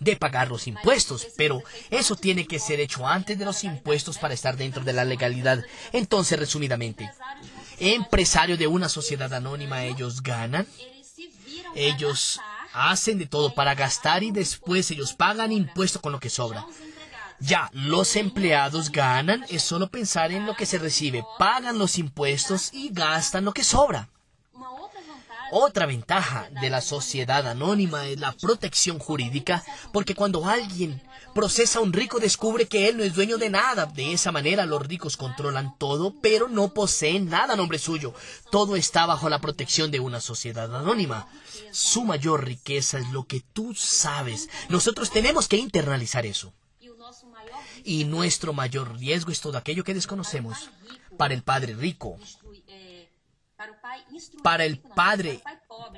[0.00, 4.34] de pagar los impuestos, pero eso tiene que ser hecho antes de los impuestos para
[4.34, 5.64] estar dentro de la legalidad.
[5.92, 7.10] Entonces, resumidamente,
[7.78, 10.66] empresario de una sociedad anónima, ellos ganan,
[11.74, 12.40] ellos
[12.72, 16.66] hacen de todo para gastar y después ellos pagan impuestos con lo que sobra.
[17.40, 22.72] Ya, los empleados ganan, es solo pensar en lo que se recibe, pagan los impuestos
[22.72, 24.08] y gastan lo que sobra.
[25.50, 31.00] Otra ventaja de la sociedad anónima es la protección jurídica, porque cuando alguien
[31.34, 33.86] procesa un rico descubre que él no es dueño de nada.
[33.86, 38.14] De esa manera los ricos controlan todo, pero no poseen nada a nombre suyo.
[38.50, 41.28] Todo está bajo la protección de una sociedad anónima.
[41.72, 44.48] Su mayor riqueza es lo que tú sabes.
[44.68, 46.52] Nosotros tenemos que internalizar eso.
[47.84, 50.70] Y nuestro mayor riesgo es todo aquello que desconocemos.
[51.18, 52.18] Para el padre rico,
[54.42, 55.42] para el padre,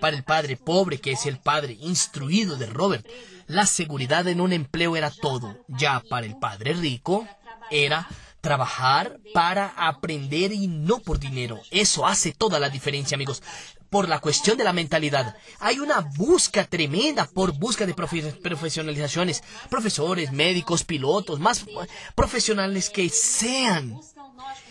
[0.01, 3.07] para el padre pobre, que es el padre instruido de Robert,
[3.47, 5.65] la seguridad en un empleo era todo.
[5.69, 7.27] Ya para el padre rico
[7.71, 8.09] era
[8.41, 11.61] trabajar para aprender y no por dinero.
[11.71, 13.43] Eso hace toda la diferencia, amigos.
[13.91, 15.37] Por la cuestión de la mentalidad.
[15.61, 19.43] Hay una busca tremenda por busca de profesionalizaciones.
[19.71, 21.65] Profesores, médicos, pilotos, más
[22.15, 24.01] profesionales que sean.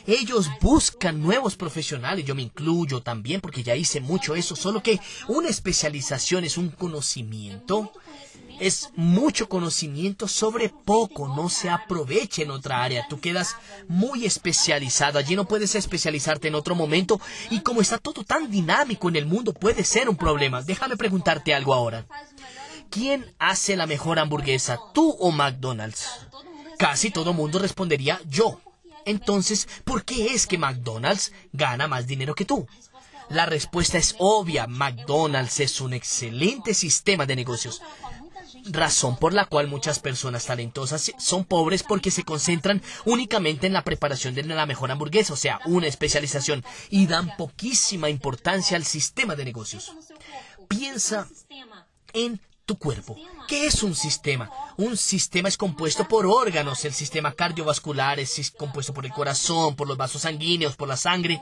[0.07, 4.99] Ellos buscan nuevos profesionales, yo me incluyo también porque ya hice mucho eso, solo que
[5.27, 7.91] una especialización es un conocimiento
[8.59, 13.07] es mucho conocimiento sobre poco, no se aprovecha en otra área.
[13.07, 13.55] Tú quedas
[13.87, 19.09] muy especializado, allí no puedes especializarte en otro momento y como está todo tan dinámico
[19.09, 20.61] en el mundo puede ser un problema.
[20.61, 22.05] Déjame preguntarte algo ahora.
[22.89, 26.07] ¿Quién hace la mejor hamburguesa, tú o McDonald's?
[26.77, 28.61] Casi todo mundo respondería yo.
[29.05, 32.67] Entonces, ¿por qué es que McDonald's gana más dinero que tú?
[33.29, 34.67] La respuesta es obvia.
[34.67, 37.81] McDonald's es un excelente sistema de negocios
[38.65, 43.83] razón por la cual muchas personas talentosas son pobres porque se concentran únicamente en la
[43.83, 49.35] preparación de la mejor hamburguesa, o sea, una especialización, y dan poquísima importancia al sistema
[49.35, 49.93] de negocios.
[50.67, 51.27] Piensa
[52.13, 53.15] en tu cuerpo.
[53.47, 54.49] ¿Qué es un sistema?
[54.77, 56.83] Un sistema es compuesto por órganos.
[56.83, 61.41] El sistema cardiovascular es compuesto por el corazón, por los vasos sanguíneos, por la sangre.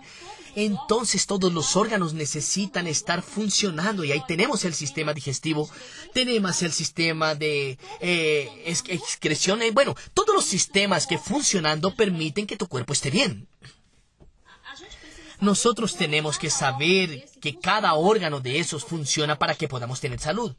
[0.55, 5.67] Entonces todos los órganos necesitan estar funcionando y ahí tenemos el sistema digestivo,
[6.13, 12.57] tenemos el sistema de eh, excreción, eh, bueno, todos los sistemas que funcionando permiten que
[12.57, 13.47] tu cuerpo esté bien.
[15.39, 20.55] Nosotros tenemos que saber que cada órgano de esos funciona para que podamos tener salud.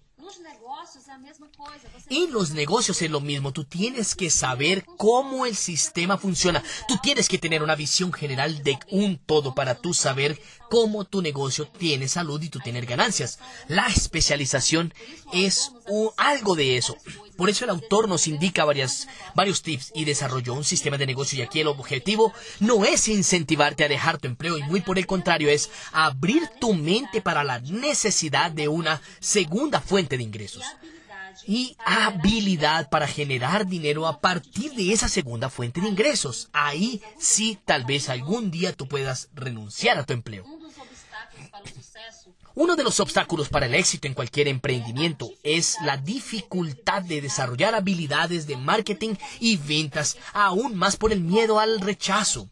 [2.10, 3.52] En los negocios es lo mismo.
[3.52, 6.62] Tú tienes que saber cómo el sistema funciona.
[6.88, 11.22] Tú tienes que tener una visión general de un todo para tú saber cómo tu
[11.22, 13.38] negocio tiene salud y tú tener ganancias.
[13.68, 14.92] La especialización
[15.32, 15.72] es
[16.16, 16.96] algo de eso.
[17.36, 21.38] Por eso el autor nos indica varias, varios tips y desarrolló un sistema de negocio
[21.38, 25.06] y aquí el objetivo no es incentivarte a dejar tu empleo y muy por el
[25.06, 30.64] contrario es abrir tu mente para la necesidad de una segunda fuente de ingresos
[31.46, 36.48] y habilidad para generar dinero a partir de esa segunda fuente de ingresos.
[36.52, 40.44] Ahí sí, tal vez algún día tú puedas renunciar a tu empleo.
[42.56, 47.74] Uno de los obstáculos para el éxito en cualquier emprendimiento es la dificultad de desarrollar
[47.74, 52.48] habilidades de marketing y ventas, aún más por el miedo al rechazo.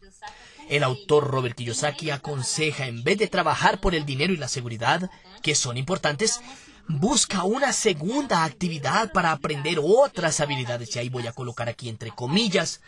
[0.69, 5.09] El autor Robert Kiyosaki aconseja, en vez de trabajar por el dinero y la seguridad,
[5.41, 6.41] que son importantes,
[6.87, 10.95] busca una segunda actividad para aprender otras habilidades.
[10.95, 12.81] Y ahí voy a colocar aquí entre comillas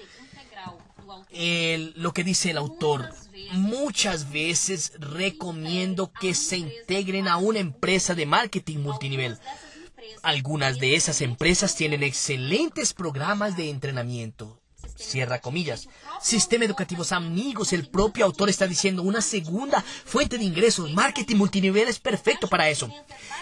[1.96, 3.14] lo que dice el autor.
[3.52, 9.38] Muchas veces recomiendo que se integren a una empresa de marketing multinivel.
[10.24, 14.62] Algunas de esas empresas tienen excelentes programas de entrenamiento
[14.96, 15.88] cierra comillas.
[16.22, 20.92] Sistema educativos amigos, el propio autor está diciendo una segunda fuente de ingresos.
[20.92, 22.90] Marketing multinivel es perfecto para eso.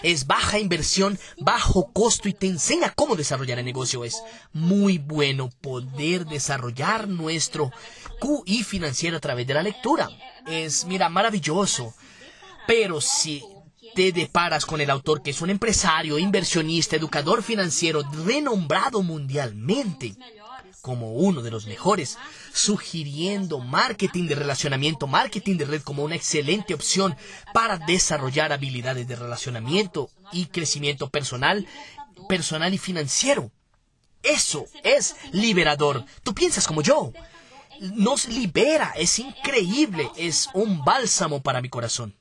[0.02, 4.04] Es baja inversión, bajo costo y te enseña cómo desarrollar el negocio.
[4.04, 7.72] Es muy bueno poder desarrollar nuestro
[8.20, 10.10] QI financiero a través de la lectura.
[10.48, 11.94] Es, mira, maravilloso.
[12.66, 13.44] Pero si
[13.94, 20.16] te deparas con el autor que es un empresario, inversionista, educador financiero renombrado mundialmente,
[20.84, 22.18] como uno de los mejores,
[22.52, 27.16] sugiriendo marketing de relacionamiento, marketing de red como una excelente opción
[27.54, 31.66] para desarrollar habilidades de relacionamiento y crecimiento personal,
[32.28, 33.50] personal y financiero.
[34.24, 36.04] Eso es liberador.
[36.22, 37.14] Tú piensas como yo.
[37.80, 42.14] Nos libera, es increíble, es un bálsamo para mi corazón.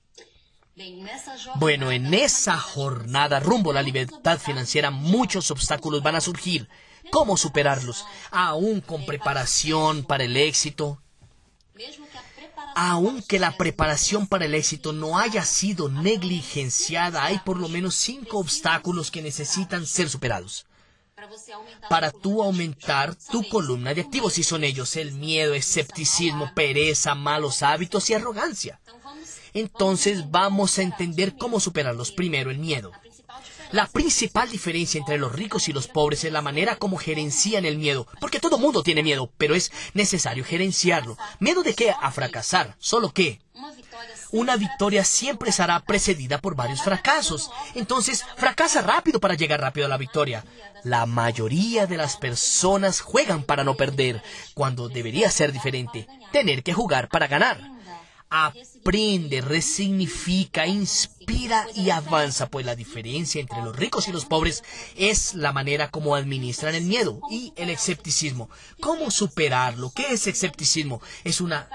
[1.56, 6.68] Bueno, en esa jornada rumbo a la libertad financiera muchos obstáculos van a surgir
[7.10, 11.00] cómo superarlos, aún con preparación para el éxito.
[12.74, 18.38] Aunque la preparación para el éxito no haya sido negligenciada, hay por lo menos cinco
[18.38, 20.66] obstáculos que necesitan ser superados.
[21.88, 27.62] Para tú aumentar tu columna de activos, y son ellos el miedo, escepticismo, pereza, malos
[27.62, 28.80] hábitos y arrogancia.
[29.54, 32.10] Entonces vamos a entender cómo superarlos.
[32.10, 32.90] Primero, el miedo.
[33.72, 37.78] La principal diferencia entre los ricos y los pobres es la manera como gerencian el
[37.78, 41.16] miedo, porque todo mundo tiene miedo, pero es necesario gerenciarlo.
[41.40, 41.90] ¿Miedo de qué?
[41.90, 42.76] A fracasar.
[42.78, 43.40] ¿Solo qué?
[44.30, 47.50] Una victoria siempre será precedida por varios fracasos.
[47.74, 50.44] Entonces, fracasa rápido para llegar rápido a la victoria.
[50.84, 56.74] La mayoría de las personas juegan para no perder, cuando debería ser diferente, tener que
[56.74, 57.71] jugar para ganar
[58.32, 64.64] aprende, resignifica, inspira y avanza, pues la diferencia entre los ricos y los pobres
[64.96, 68.48] es la manera como administran el miedo y el escepticismo.
[68.80, 69.92] ¿Cómo superarlo?
[69.94, 71.02] ¿Qué es escepticismo?
[71.24, 71.68] Es una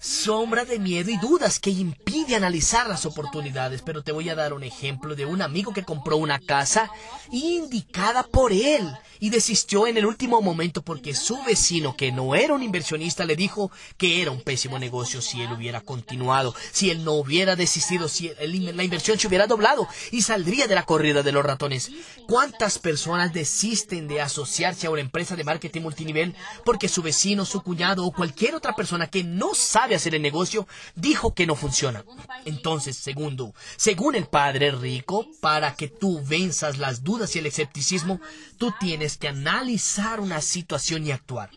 [0.00, 3.82] sombra de miedo y dudas que impide analizar las oportunidades.
[3.82, 6.90] Pero te voy a dar un ejemplo de un amigo que compró una casa
[7.30, 12.54] indicada por él y desistió en el último momento porque su vecino, que no era
[12.54, 17.04] un inversionista, le dijo que era un pésimo negocio si él hubiera continuado, si él
[17.04, 21.32] no hubiera desistido, si la inversión se hubiera doblado y saldría de la corrida de
[21.32, 21.90] los ratones.
[22.26, 26.34] ¿Cuántas personas desisten de asociarse a una empresa de marketing multinivel
[26.64, 30.66] porque su vecino, su cuñado o cualquier otra persona que no sabe hacer el negocio
[30.94, 32.04] dijo que no funciona?
[32.44, 38.20] Entonces, segundo, según el Padre Rico, para que tú venzas las dudas y el escepticismo,
[38.58, 41.50] tú tienes que analizar una situación y actuar.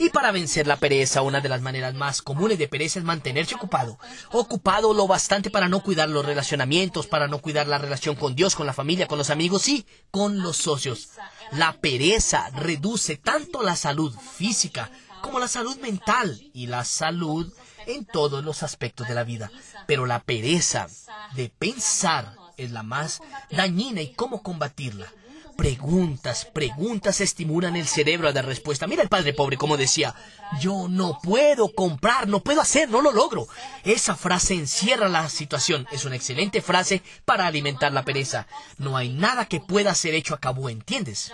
[0.00, 3.56] Y para vencer la pereza, una de las maneras más comunes de pereza es mantenerse
[3.56, 3.98] ocupado.
[4.30, 8.54] Ocupado lo bastante para no cuidar los relacionamientos, para no cuidar la relación con Dios,
[8.54, 11.10] con la familia, con los amigos y con los socios.
[11.52, 14.90] La pereza reduce tanto la salud física
[15.22, 17.52] como la salud mental y la salud
[17.86, 19.50] en todos los aspectos de la vida.
[19.86, 20.88] Pero la pereza
[21.34, 25.12] de pensar es la más dañina y cómo combatirla.
[25.58, 28.86] Preguntas, preguntas estimulan el cerebro a dar respuesta.
[28.86, 30.14] Mira el padre pobre como decía,
[30.60, 33.48] yo no puedo comprar, no puedo hacer, no lo logro.
[33.82, 35.88] Esa frase encierra la situación.
[35.90, 38.46] Es una excelente frase para alimentar la pereza.
[38.78, 41.32] No hay nada que pueda ser hecho a cabo, ¿entiendes?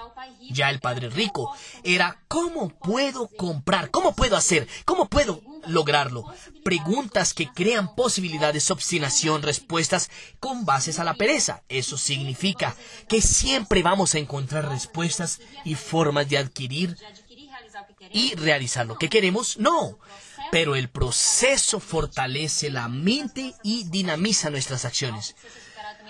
[0.50, 3.90] Ya el padre rico era, ¿cómo puedo comprar?
[3.90, 4.66] ¿Cómo puedo hacer?
[4.86, 6.24] ¿Cómo puedo lograrlo?
[6.64, 10.10] Preguntas que crean posibilidades, obstinación, respuestas
[10.40, 11.62] con bases a la pereza.
[11.68, 12.74] Eso significa
[13.08, 16.96] que siempre vamos a encontrar respuestas y formas de adquirir
[18.12, 19.58] y realizar lo que queremos.
[19.58, 19.98] No,
[20.50, 25.34] pero el proceso fortalece la mente y dinamiza nuestras acciones.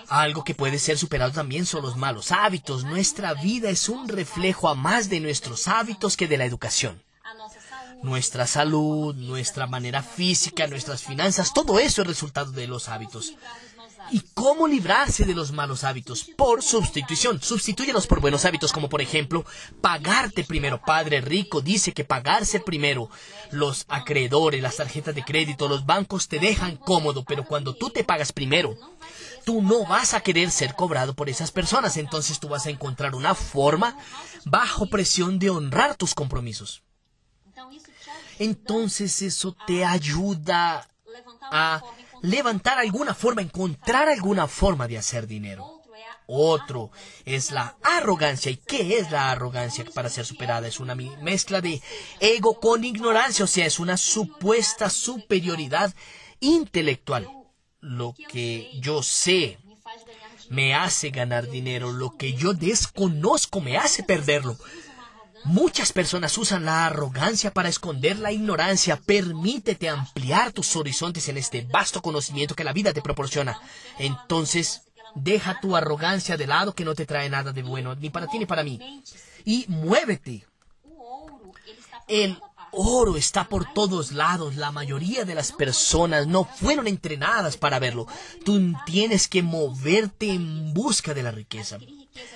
[0.07, 2.83] Algo que puede ser superado también son los malos hábitos.
[2.83, 7.04] Nuestra vida es un reflejo a más de nuestros hábitos que de la educación.
[8.03, 13.33] Nuestra salud, nuestra manera física, nuestras finanzas, todo eso es resultado de los hábitos.
[14.11, 16.29] ¿Y cómo librarse de los malos hábitos?
[16.37, 17.41] Por sustitución.
[17.41, 19.45] Sustitúyelos por buenos hábitos, como por ejemplo,
[19.81, 20.81] pagarte primero.
[20.81, 23.09] Padre rico dice que pagarse primero.
[23.51, 28.03] Los acreedores, las tarjetas de crédito, los bancos te dejan cómodo, pero cuando tú te
[28.03, 28.75] pagas primero,
[29.43, 31.97] tú no vas a querer ser cobrado por esas personas.
[31.97, 33.97] Entonces tú vas a encontrar una forma
[34.45, 36.83] bajo presión de honrar tus compromisos.
[38.39, 40.87] Entonces eso te ayuda
[41.41, 41.81] a
[42.21, 45.81] levantar alguna forma, encontrar alguna forma de hacer dinero.
[46.27, 46.91] Otro
[47.23, 48.51] es la arrogancia.
[48.51, 50.67] ¿Y qué es la arrogancia para ser superada?
[50.67, 51.81] Es una mezcla de
[52.19, 55.93] ego con ignorancia, o sea, es una supuesta superioridad
[56.39, 57.29] intelectual.
[57.79, 59.59] Lo que yo sé
[60.49, 64.57] me hace ganar dinero, lo que yo desconozco me hace perderlo.
[65.45, 68.97] Muchas personas usan la arrogancia para esconder la ignorancia.
[68.97, 73.59] Permítete ampliar tus horizontes en este vasto conocimiento que la vida te proporciona.
[73.99, 74.81] Entonces,
[75.13, 78.39] deja tu arrogancia de lado que no te trae nada de bueno, ni para ti
[78.39, 79.03] ni para mí.
[79.45, 80.47] Y muévete.
[82.07, 82.39] El
[82.71, 84.55] oro está por todos lados.
[84.55, 88.07] La mayoría de las personas no fueron entrenadas para verlo.
[88.43, 91.77] Tú tienes que moverte en busca de la riqueza.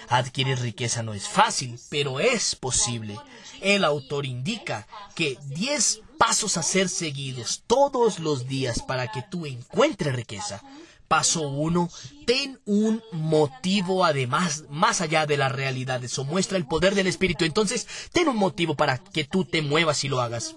[0.08, 3.18] Adquirir riqueza no es fácil, pero es posible.
[3.62, 9.46] El autor indica que 10 pasos a ser seguidos todos los días para que tú
[9.46, 10.62] encuentres riqueza.
[11.08, 11.90] Paso 1.
[12.28, 16.04] Ten un motivo además, más allá de la realidad.
[16.04, 17.46] Eso muestra el poder del Espíritu.
[17.46, 20.56] Entonces, ten un motivo para que tú te muevas y lo hagas.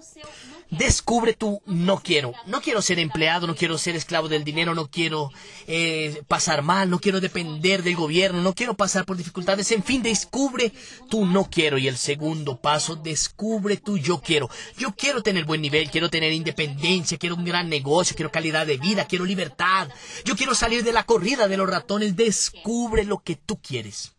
[0.77, 4.89] Descubre tú, no quiero, no quiero ser empleado, no quiero ser esclavo del dinero, no
[4.89, 5.29] quiero
[5.67, 10.01] eh, pasar mal, no quiero depender del gobierno, no quiero pasar por dificultades, en fin,
[10.01, 10.71] descubre
[11.09, 11.77] tú no quiero.
[11.77, 14.49] Y el segundo paso, descubre tú yo quiero.
[14.75, 18.77] Yo quiero tener buen nivel, quiero tener independencia, quiero un gran negocio, quiero calidad de
[18.77, 19.89] vida, quiero libertad.
[20.25, 24.13] Yo quiero salir de la corrida de los ratones, descubre lo que tú quieres.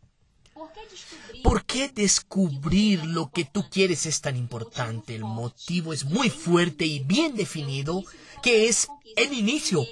[1.45, 5.15] ¿Por qué descubrir lo que tú quieres es tan importante?
[5.15, 8.03] El motivo es muy fuerte y bien definido,
[8.43, 9.85] que es el inicio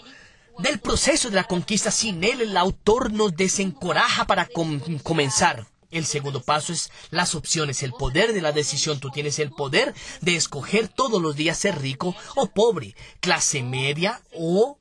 [0.60, 1.90] del proceso de la conquista.
[1.90, 4.48] Sin él, el autor nos desencoraja para
[5.02, 5.66] comenzar.
[5.90, 8.98] El segundo paso es las opciones, el poder de la decisión.
[8.98, 14.22] Tú tienes el poder de escoger todos los días ser rico o pobre, clase media
[14.32, 14.78] o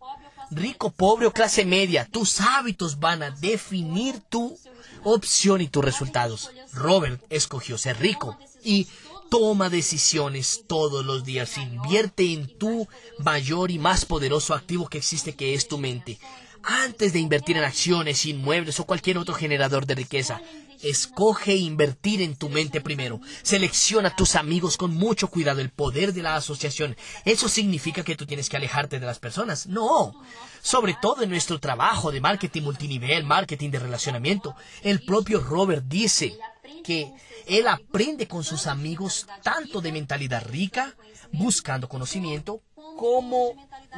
[0.52, 2.08] rico, pobre o clase media.
[2.12, 4.58] Tus hábitos van a definir tu
[5.04, 6.52] opción y tus resultados.
[6.74, 8.88] Robert escogió ser rico y
[9.30, 11.58] toma decisiones todos los días.
[11.58, 12.88] Invierte en tu
[13.20, 16.20] mayor y más poderoso activo que existe, que es tu mente.
[16.64, 20.41] Antes de invertir en acciones, inmuebles o cualquier otro generador de riqueza,
[20.84, 23.20] Escoge invertir en tu mente primero.
[23.44, 25.62] Selecciona tus amigos con mucho cuidado.
[25.62, 26.96] El poder de la asociación.
[27.26, 29.68] ¿Eso significa que tú tienes que alejarte de las personas?
[29.68, 30.14] No.
[30.62, 34.56] Sobre todo en nuestro trabajo de marketing multinivel, marketing de relacionamiento.
[34.84, 36.38] El propio Robert dice
[36.84, 37.12] que
[37.48, 40.96] él aprende con sus amigos tanto de mentalidad rica,
[41.32, 42.62] buscando conocimiento,
[42.98, 43.54] como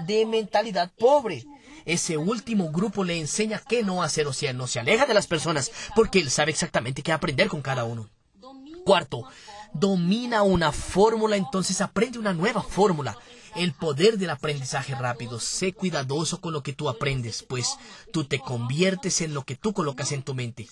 [0.06, 1.46] de mentalidad pobre.
[1.86, 5.28] Ese último grupo le enseña qué no hacer, o sea, no se aleja de las
[5.28, 8.10] personas, porque él sabe exactamente qué aprender con cada uno.
[8.86, 9.24] Cuarto,
[9.74, 13.18] domina una fórmula, entonces aprende una nueva fórmula.
[13.56, 15.40] El poder del aprendizaje rápido.
[15.40, 17.78] Sé cuidadoso con lo que tú aprendes, pues
[18.12, 20.68] tú te conviertes en lo que tú colocas en tu mente.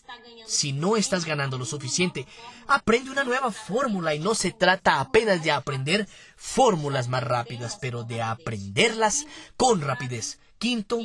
[0.47, 2.26] Si no estás ganando lo suficiente,
[2.68, 8.03] aprende una nueva fórmula y no se trata apenas de aprender fórmulas más rápidas, pero
[8.03, 10.39] de aprenderlas con rapidez.
[10.62, 10.99] Quinto,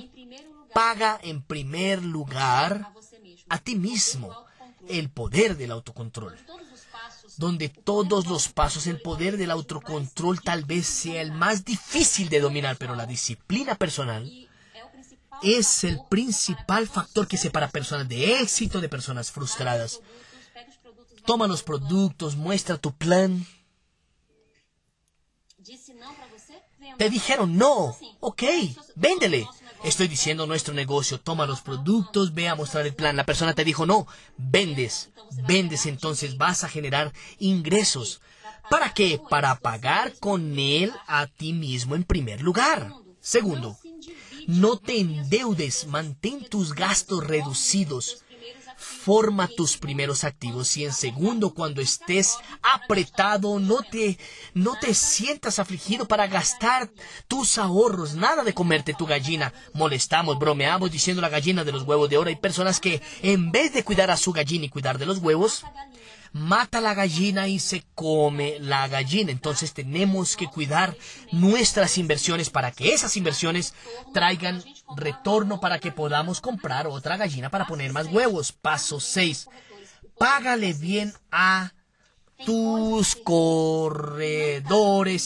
[0.73, 2.93] paga en primer lugar
[3.49, 4.47] a ti mismo
[4.89, 6.37] el poder del autocontrol
[7.37, 12.41] donde todos los pasos, el poder del autocontrol tal vez sea el más difícil de
[12.41, 14.31] dominar, pero la disciplina personal
[15.43, 20.01] es el principal factor que separa personas de éxito de personas frustradas.
[21.27, 23.47] Toma los productos, muestra tu plan.
[26.99, 28.43] Te dijeron no, ok,
[28.95, 29.49] véndele.
[29.85, 33.17] Estoy diciendo nuestro negocio, toma los productos, ve a mostrar el plan.
[33.17, 35.11] La persona te dijo no, vendes,
[35.47, 38.21] vendes, entonces vas a generar ingresos.
[38.71, 39.21] ¿Para qué?
[39.31, 42.93] Para pagar con él a ti mismo en primer lugar.
[43.21, 43.77] Segundo,
[44.47, 48.25] no te endeudes, mantén tus gastos reducidos
[48.77, 54.19] forma tus primeros activos y en segundo cuando estés apretado no te
[54.55, 56.91] no te sientas afligido para gastar
[57.29, 59.53] tus ahorros nada de comerte tu gallina.
[59.73, 62.29] Molestamos bromeamos diciendo la gallina de los huevos de oro.
[62.29, 65.65] Hay personas que en vez de cuidar a su gallina y cuidar de los huevos
[66.37, 69.33] mata la gallina y se come la gallina.
[69.33, 70.97] Entonces tenemos que cuidar
[71.33, 73.75] nuestras inversiones para que esas inversiones
[74.13, 74.63] traigan
[74.97, 78.53] retorno para que podamos comprar otra gallina para poner más huevos.
[78.53, 79.49] Paso 6.
[80.19, 81.73] Págale bien a
[82.45, 84.13] tus corredores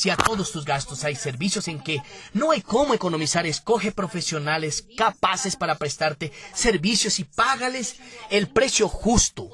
[0.06, 1.02] y a todos tus gastos.
[1.02, 2.00] Hay servicios en que
[2.32, 3.46] no hay cómo economizar.
[3.46, 7.96] Escoge profesionales capaces para prestarte servicios y págales
[8.30, 9.50] el precio justo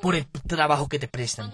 [0.00, 1.52] por el trabajo que te prestan.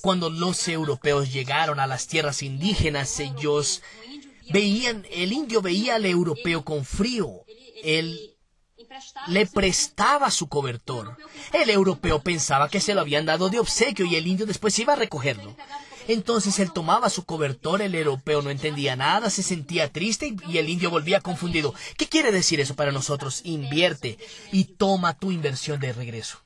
[0.00, 3.82] Cuando los europeos llegaron a las tierras indígenas, ellos
[4.50, 7.44] veían, el indio veía al europeo con frío.
[7.84, 8.36] Él
[9.28, 11.16] le prestaba su cobertor.
[11.52, 14.94] El europeo pensaba que se lo habían dado de obsequio y el indio después iba
[14.94, 15.56] a recogerlo.
[16.08, 20.68] Entonces él tomaba su cobertor, el europeo no entendía nada, se sentía triste y el
[20.68, 21.74] indio volvía confundido.
[21.96, 23.42] ¿Qué quiere decir eso para nosotros?
[23.44, 24.18] Invierte
[24.50, 26.38] y toma tu inversión de regreso.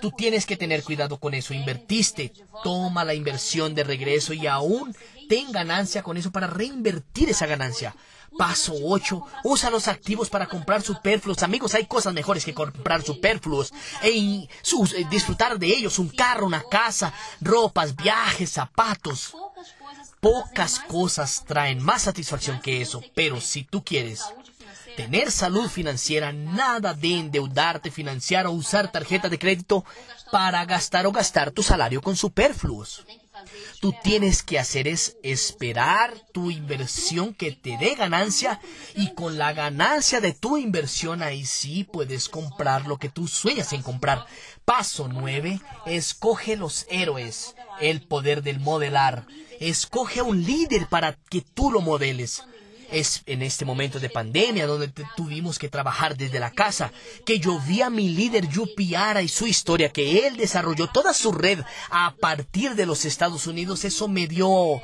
[0.00, 1.54] Tú tienes que tener cuidado con eso.
[1.54, 4.94] Invertiste, toma la inversión de regreso y aún
[5.28, 7.94] ten ganancia con eso para reinvertir esa ganancia.
[8.36, 9.22] Paso 8.
[9.44, 11.42] Usa los activos para comprar superfluos.
[11.42, 13.72] Amigos, hay cosas mejores que comprar superfluos.
[14.02, 14.48] E
[15.08, 15.98] disfrutar de ellos.
[15.98, 19.34] Un carro, una casa, ropas, viajes, zapatos.
[20.20, 23.02] Pocas cosas traen más satisfacción que eso.
[23.14, 24.24] Pero si tú quieres
[24.96, 29.84] tener salud financiera, nada de endeudarte, financiar o usar tarjeta de crédito
[30.32, 33.04] para gastar o gastar tu salario con superfluos
[33.80, 38.60] tú tienes que hacer es esperar tu inversión que te dé ganancia
[38.94, 43.72] y con la ganancia de tu inversión ahí sí puedes comprar lo que tú sueñas
[43.72, 44.26] en comprar.
[44.64, 45.60] Paso 9.
[45.86, 49.26] Escoge los héroes, el poder del modelar.
[49.60, 52.42] Escoge un líder para que tú lo modeles
[52.90, 56.92] es en este momento de pandemia donde tuvimos que trabajar desde la casa,
[57.24, 61.32] que yo vi a mi líder Yupiara y su historia, que él desarrolló toda su
[61.32, 61.60] red
[61.90, 64.80] a partir de los Estados Unidos, eso me dio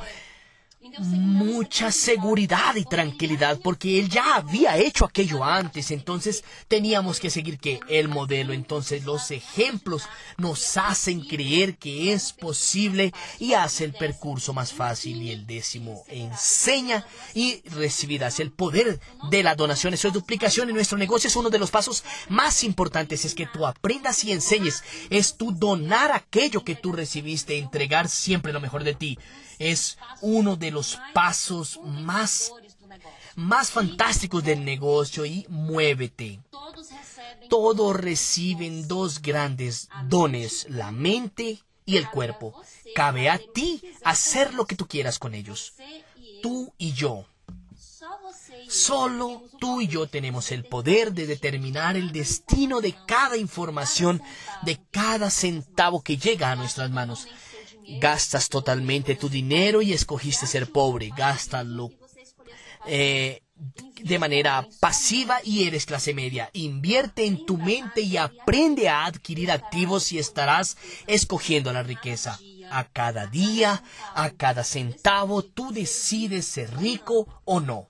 [0.80, 7.58] mucha seguridad y tranquilidad porque él ya había hecho aquello antes, entonces teníamos que seguir
[7.58, 10.04] que el modelo, entonces los ejemplos
[10.38, 16.04] nos hacen creer que es posible y hace el percurso más fácil y el décimo
[16.08, 21.36] enseña y recibirás el poder de la donación, eso es duplicación en nuestro negocio, es
[21.36, 26.12] uno de los pasos más importantes, es que tú aprendas y enseñes, es tu donar
[26.12, 29.18] aquello que tú recibiste, entregar siempre lo mejor de ti
[29.60, 32.50] es uno de los pasos más,
[33.36, 36.40] más fantásticos del negocio y muévete.
[37.48, 42.54] Todos reciben dos grandes dones, la mente y el cuerpo.
[42.94, 45.74] Cabe a ti hacer lo que tú quieras con ellos.
[46.42, 47.26] Tú y yo.
[48.66, 54.22] Solo tú y yo tenemos el poder de determinar el destino de cada información,
[54.62, 57.28] de cada centavo que llega a nuestras manos.
[57.98, 61.10] Gastas totalmente tu dinero y escogiste ser pobre.
[61.16, 61.90] Gástalo
[62.86, 63.42] eh,
[64.02, 66.50] de manera pasiva y eres clase media.
[66.52, 70.76] Invierte en tu mente y aprende a adquirir activos y estarás
[71.06, 72.38] escogiendo la riqueza.
[72.70, 73.82] A cada día,
[74.14, 77.88] a cada centavo, tú decides ser rico o no.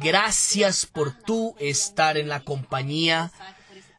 [0.00, 3.32] Gracias por tú estar en la compañía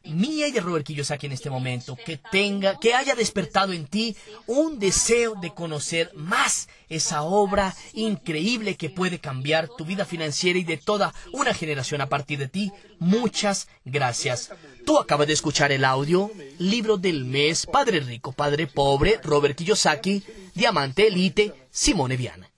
[0.06, 4.16] mía y de Robert Kiyosaki en este momento, que tenga, que haya despertado en ti
[4.46, 10.64] un deseo de conocer más esa obra increíble que puede cambiar tu vida financiera y
[10.64, 12.72] de toda una generación a partir de ti.
[12.98, 14.50] Muchas gracias.
[14.84, 20.22] Tú acabas de escuchar el audio, libro del mes, Padre Rico, Padre Pobre, Robert Kiyosaki,
[20.54, 22.50] Diamante Elite, Simone Viana.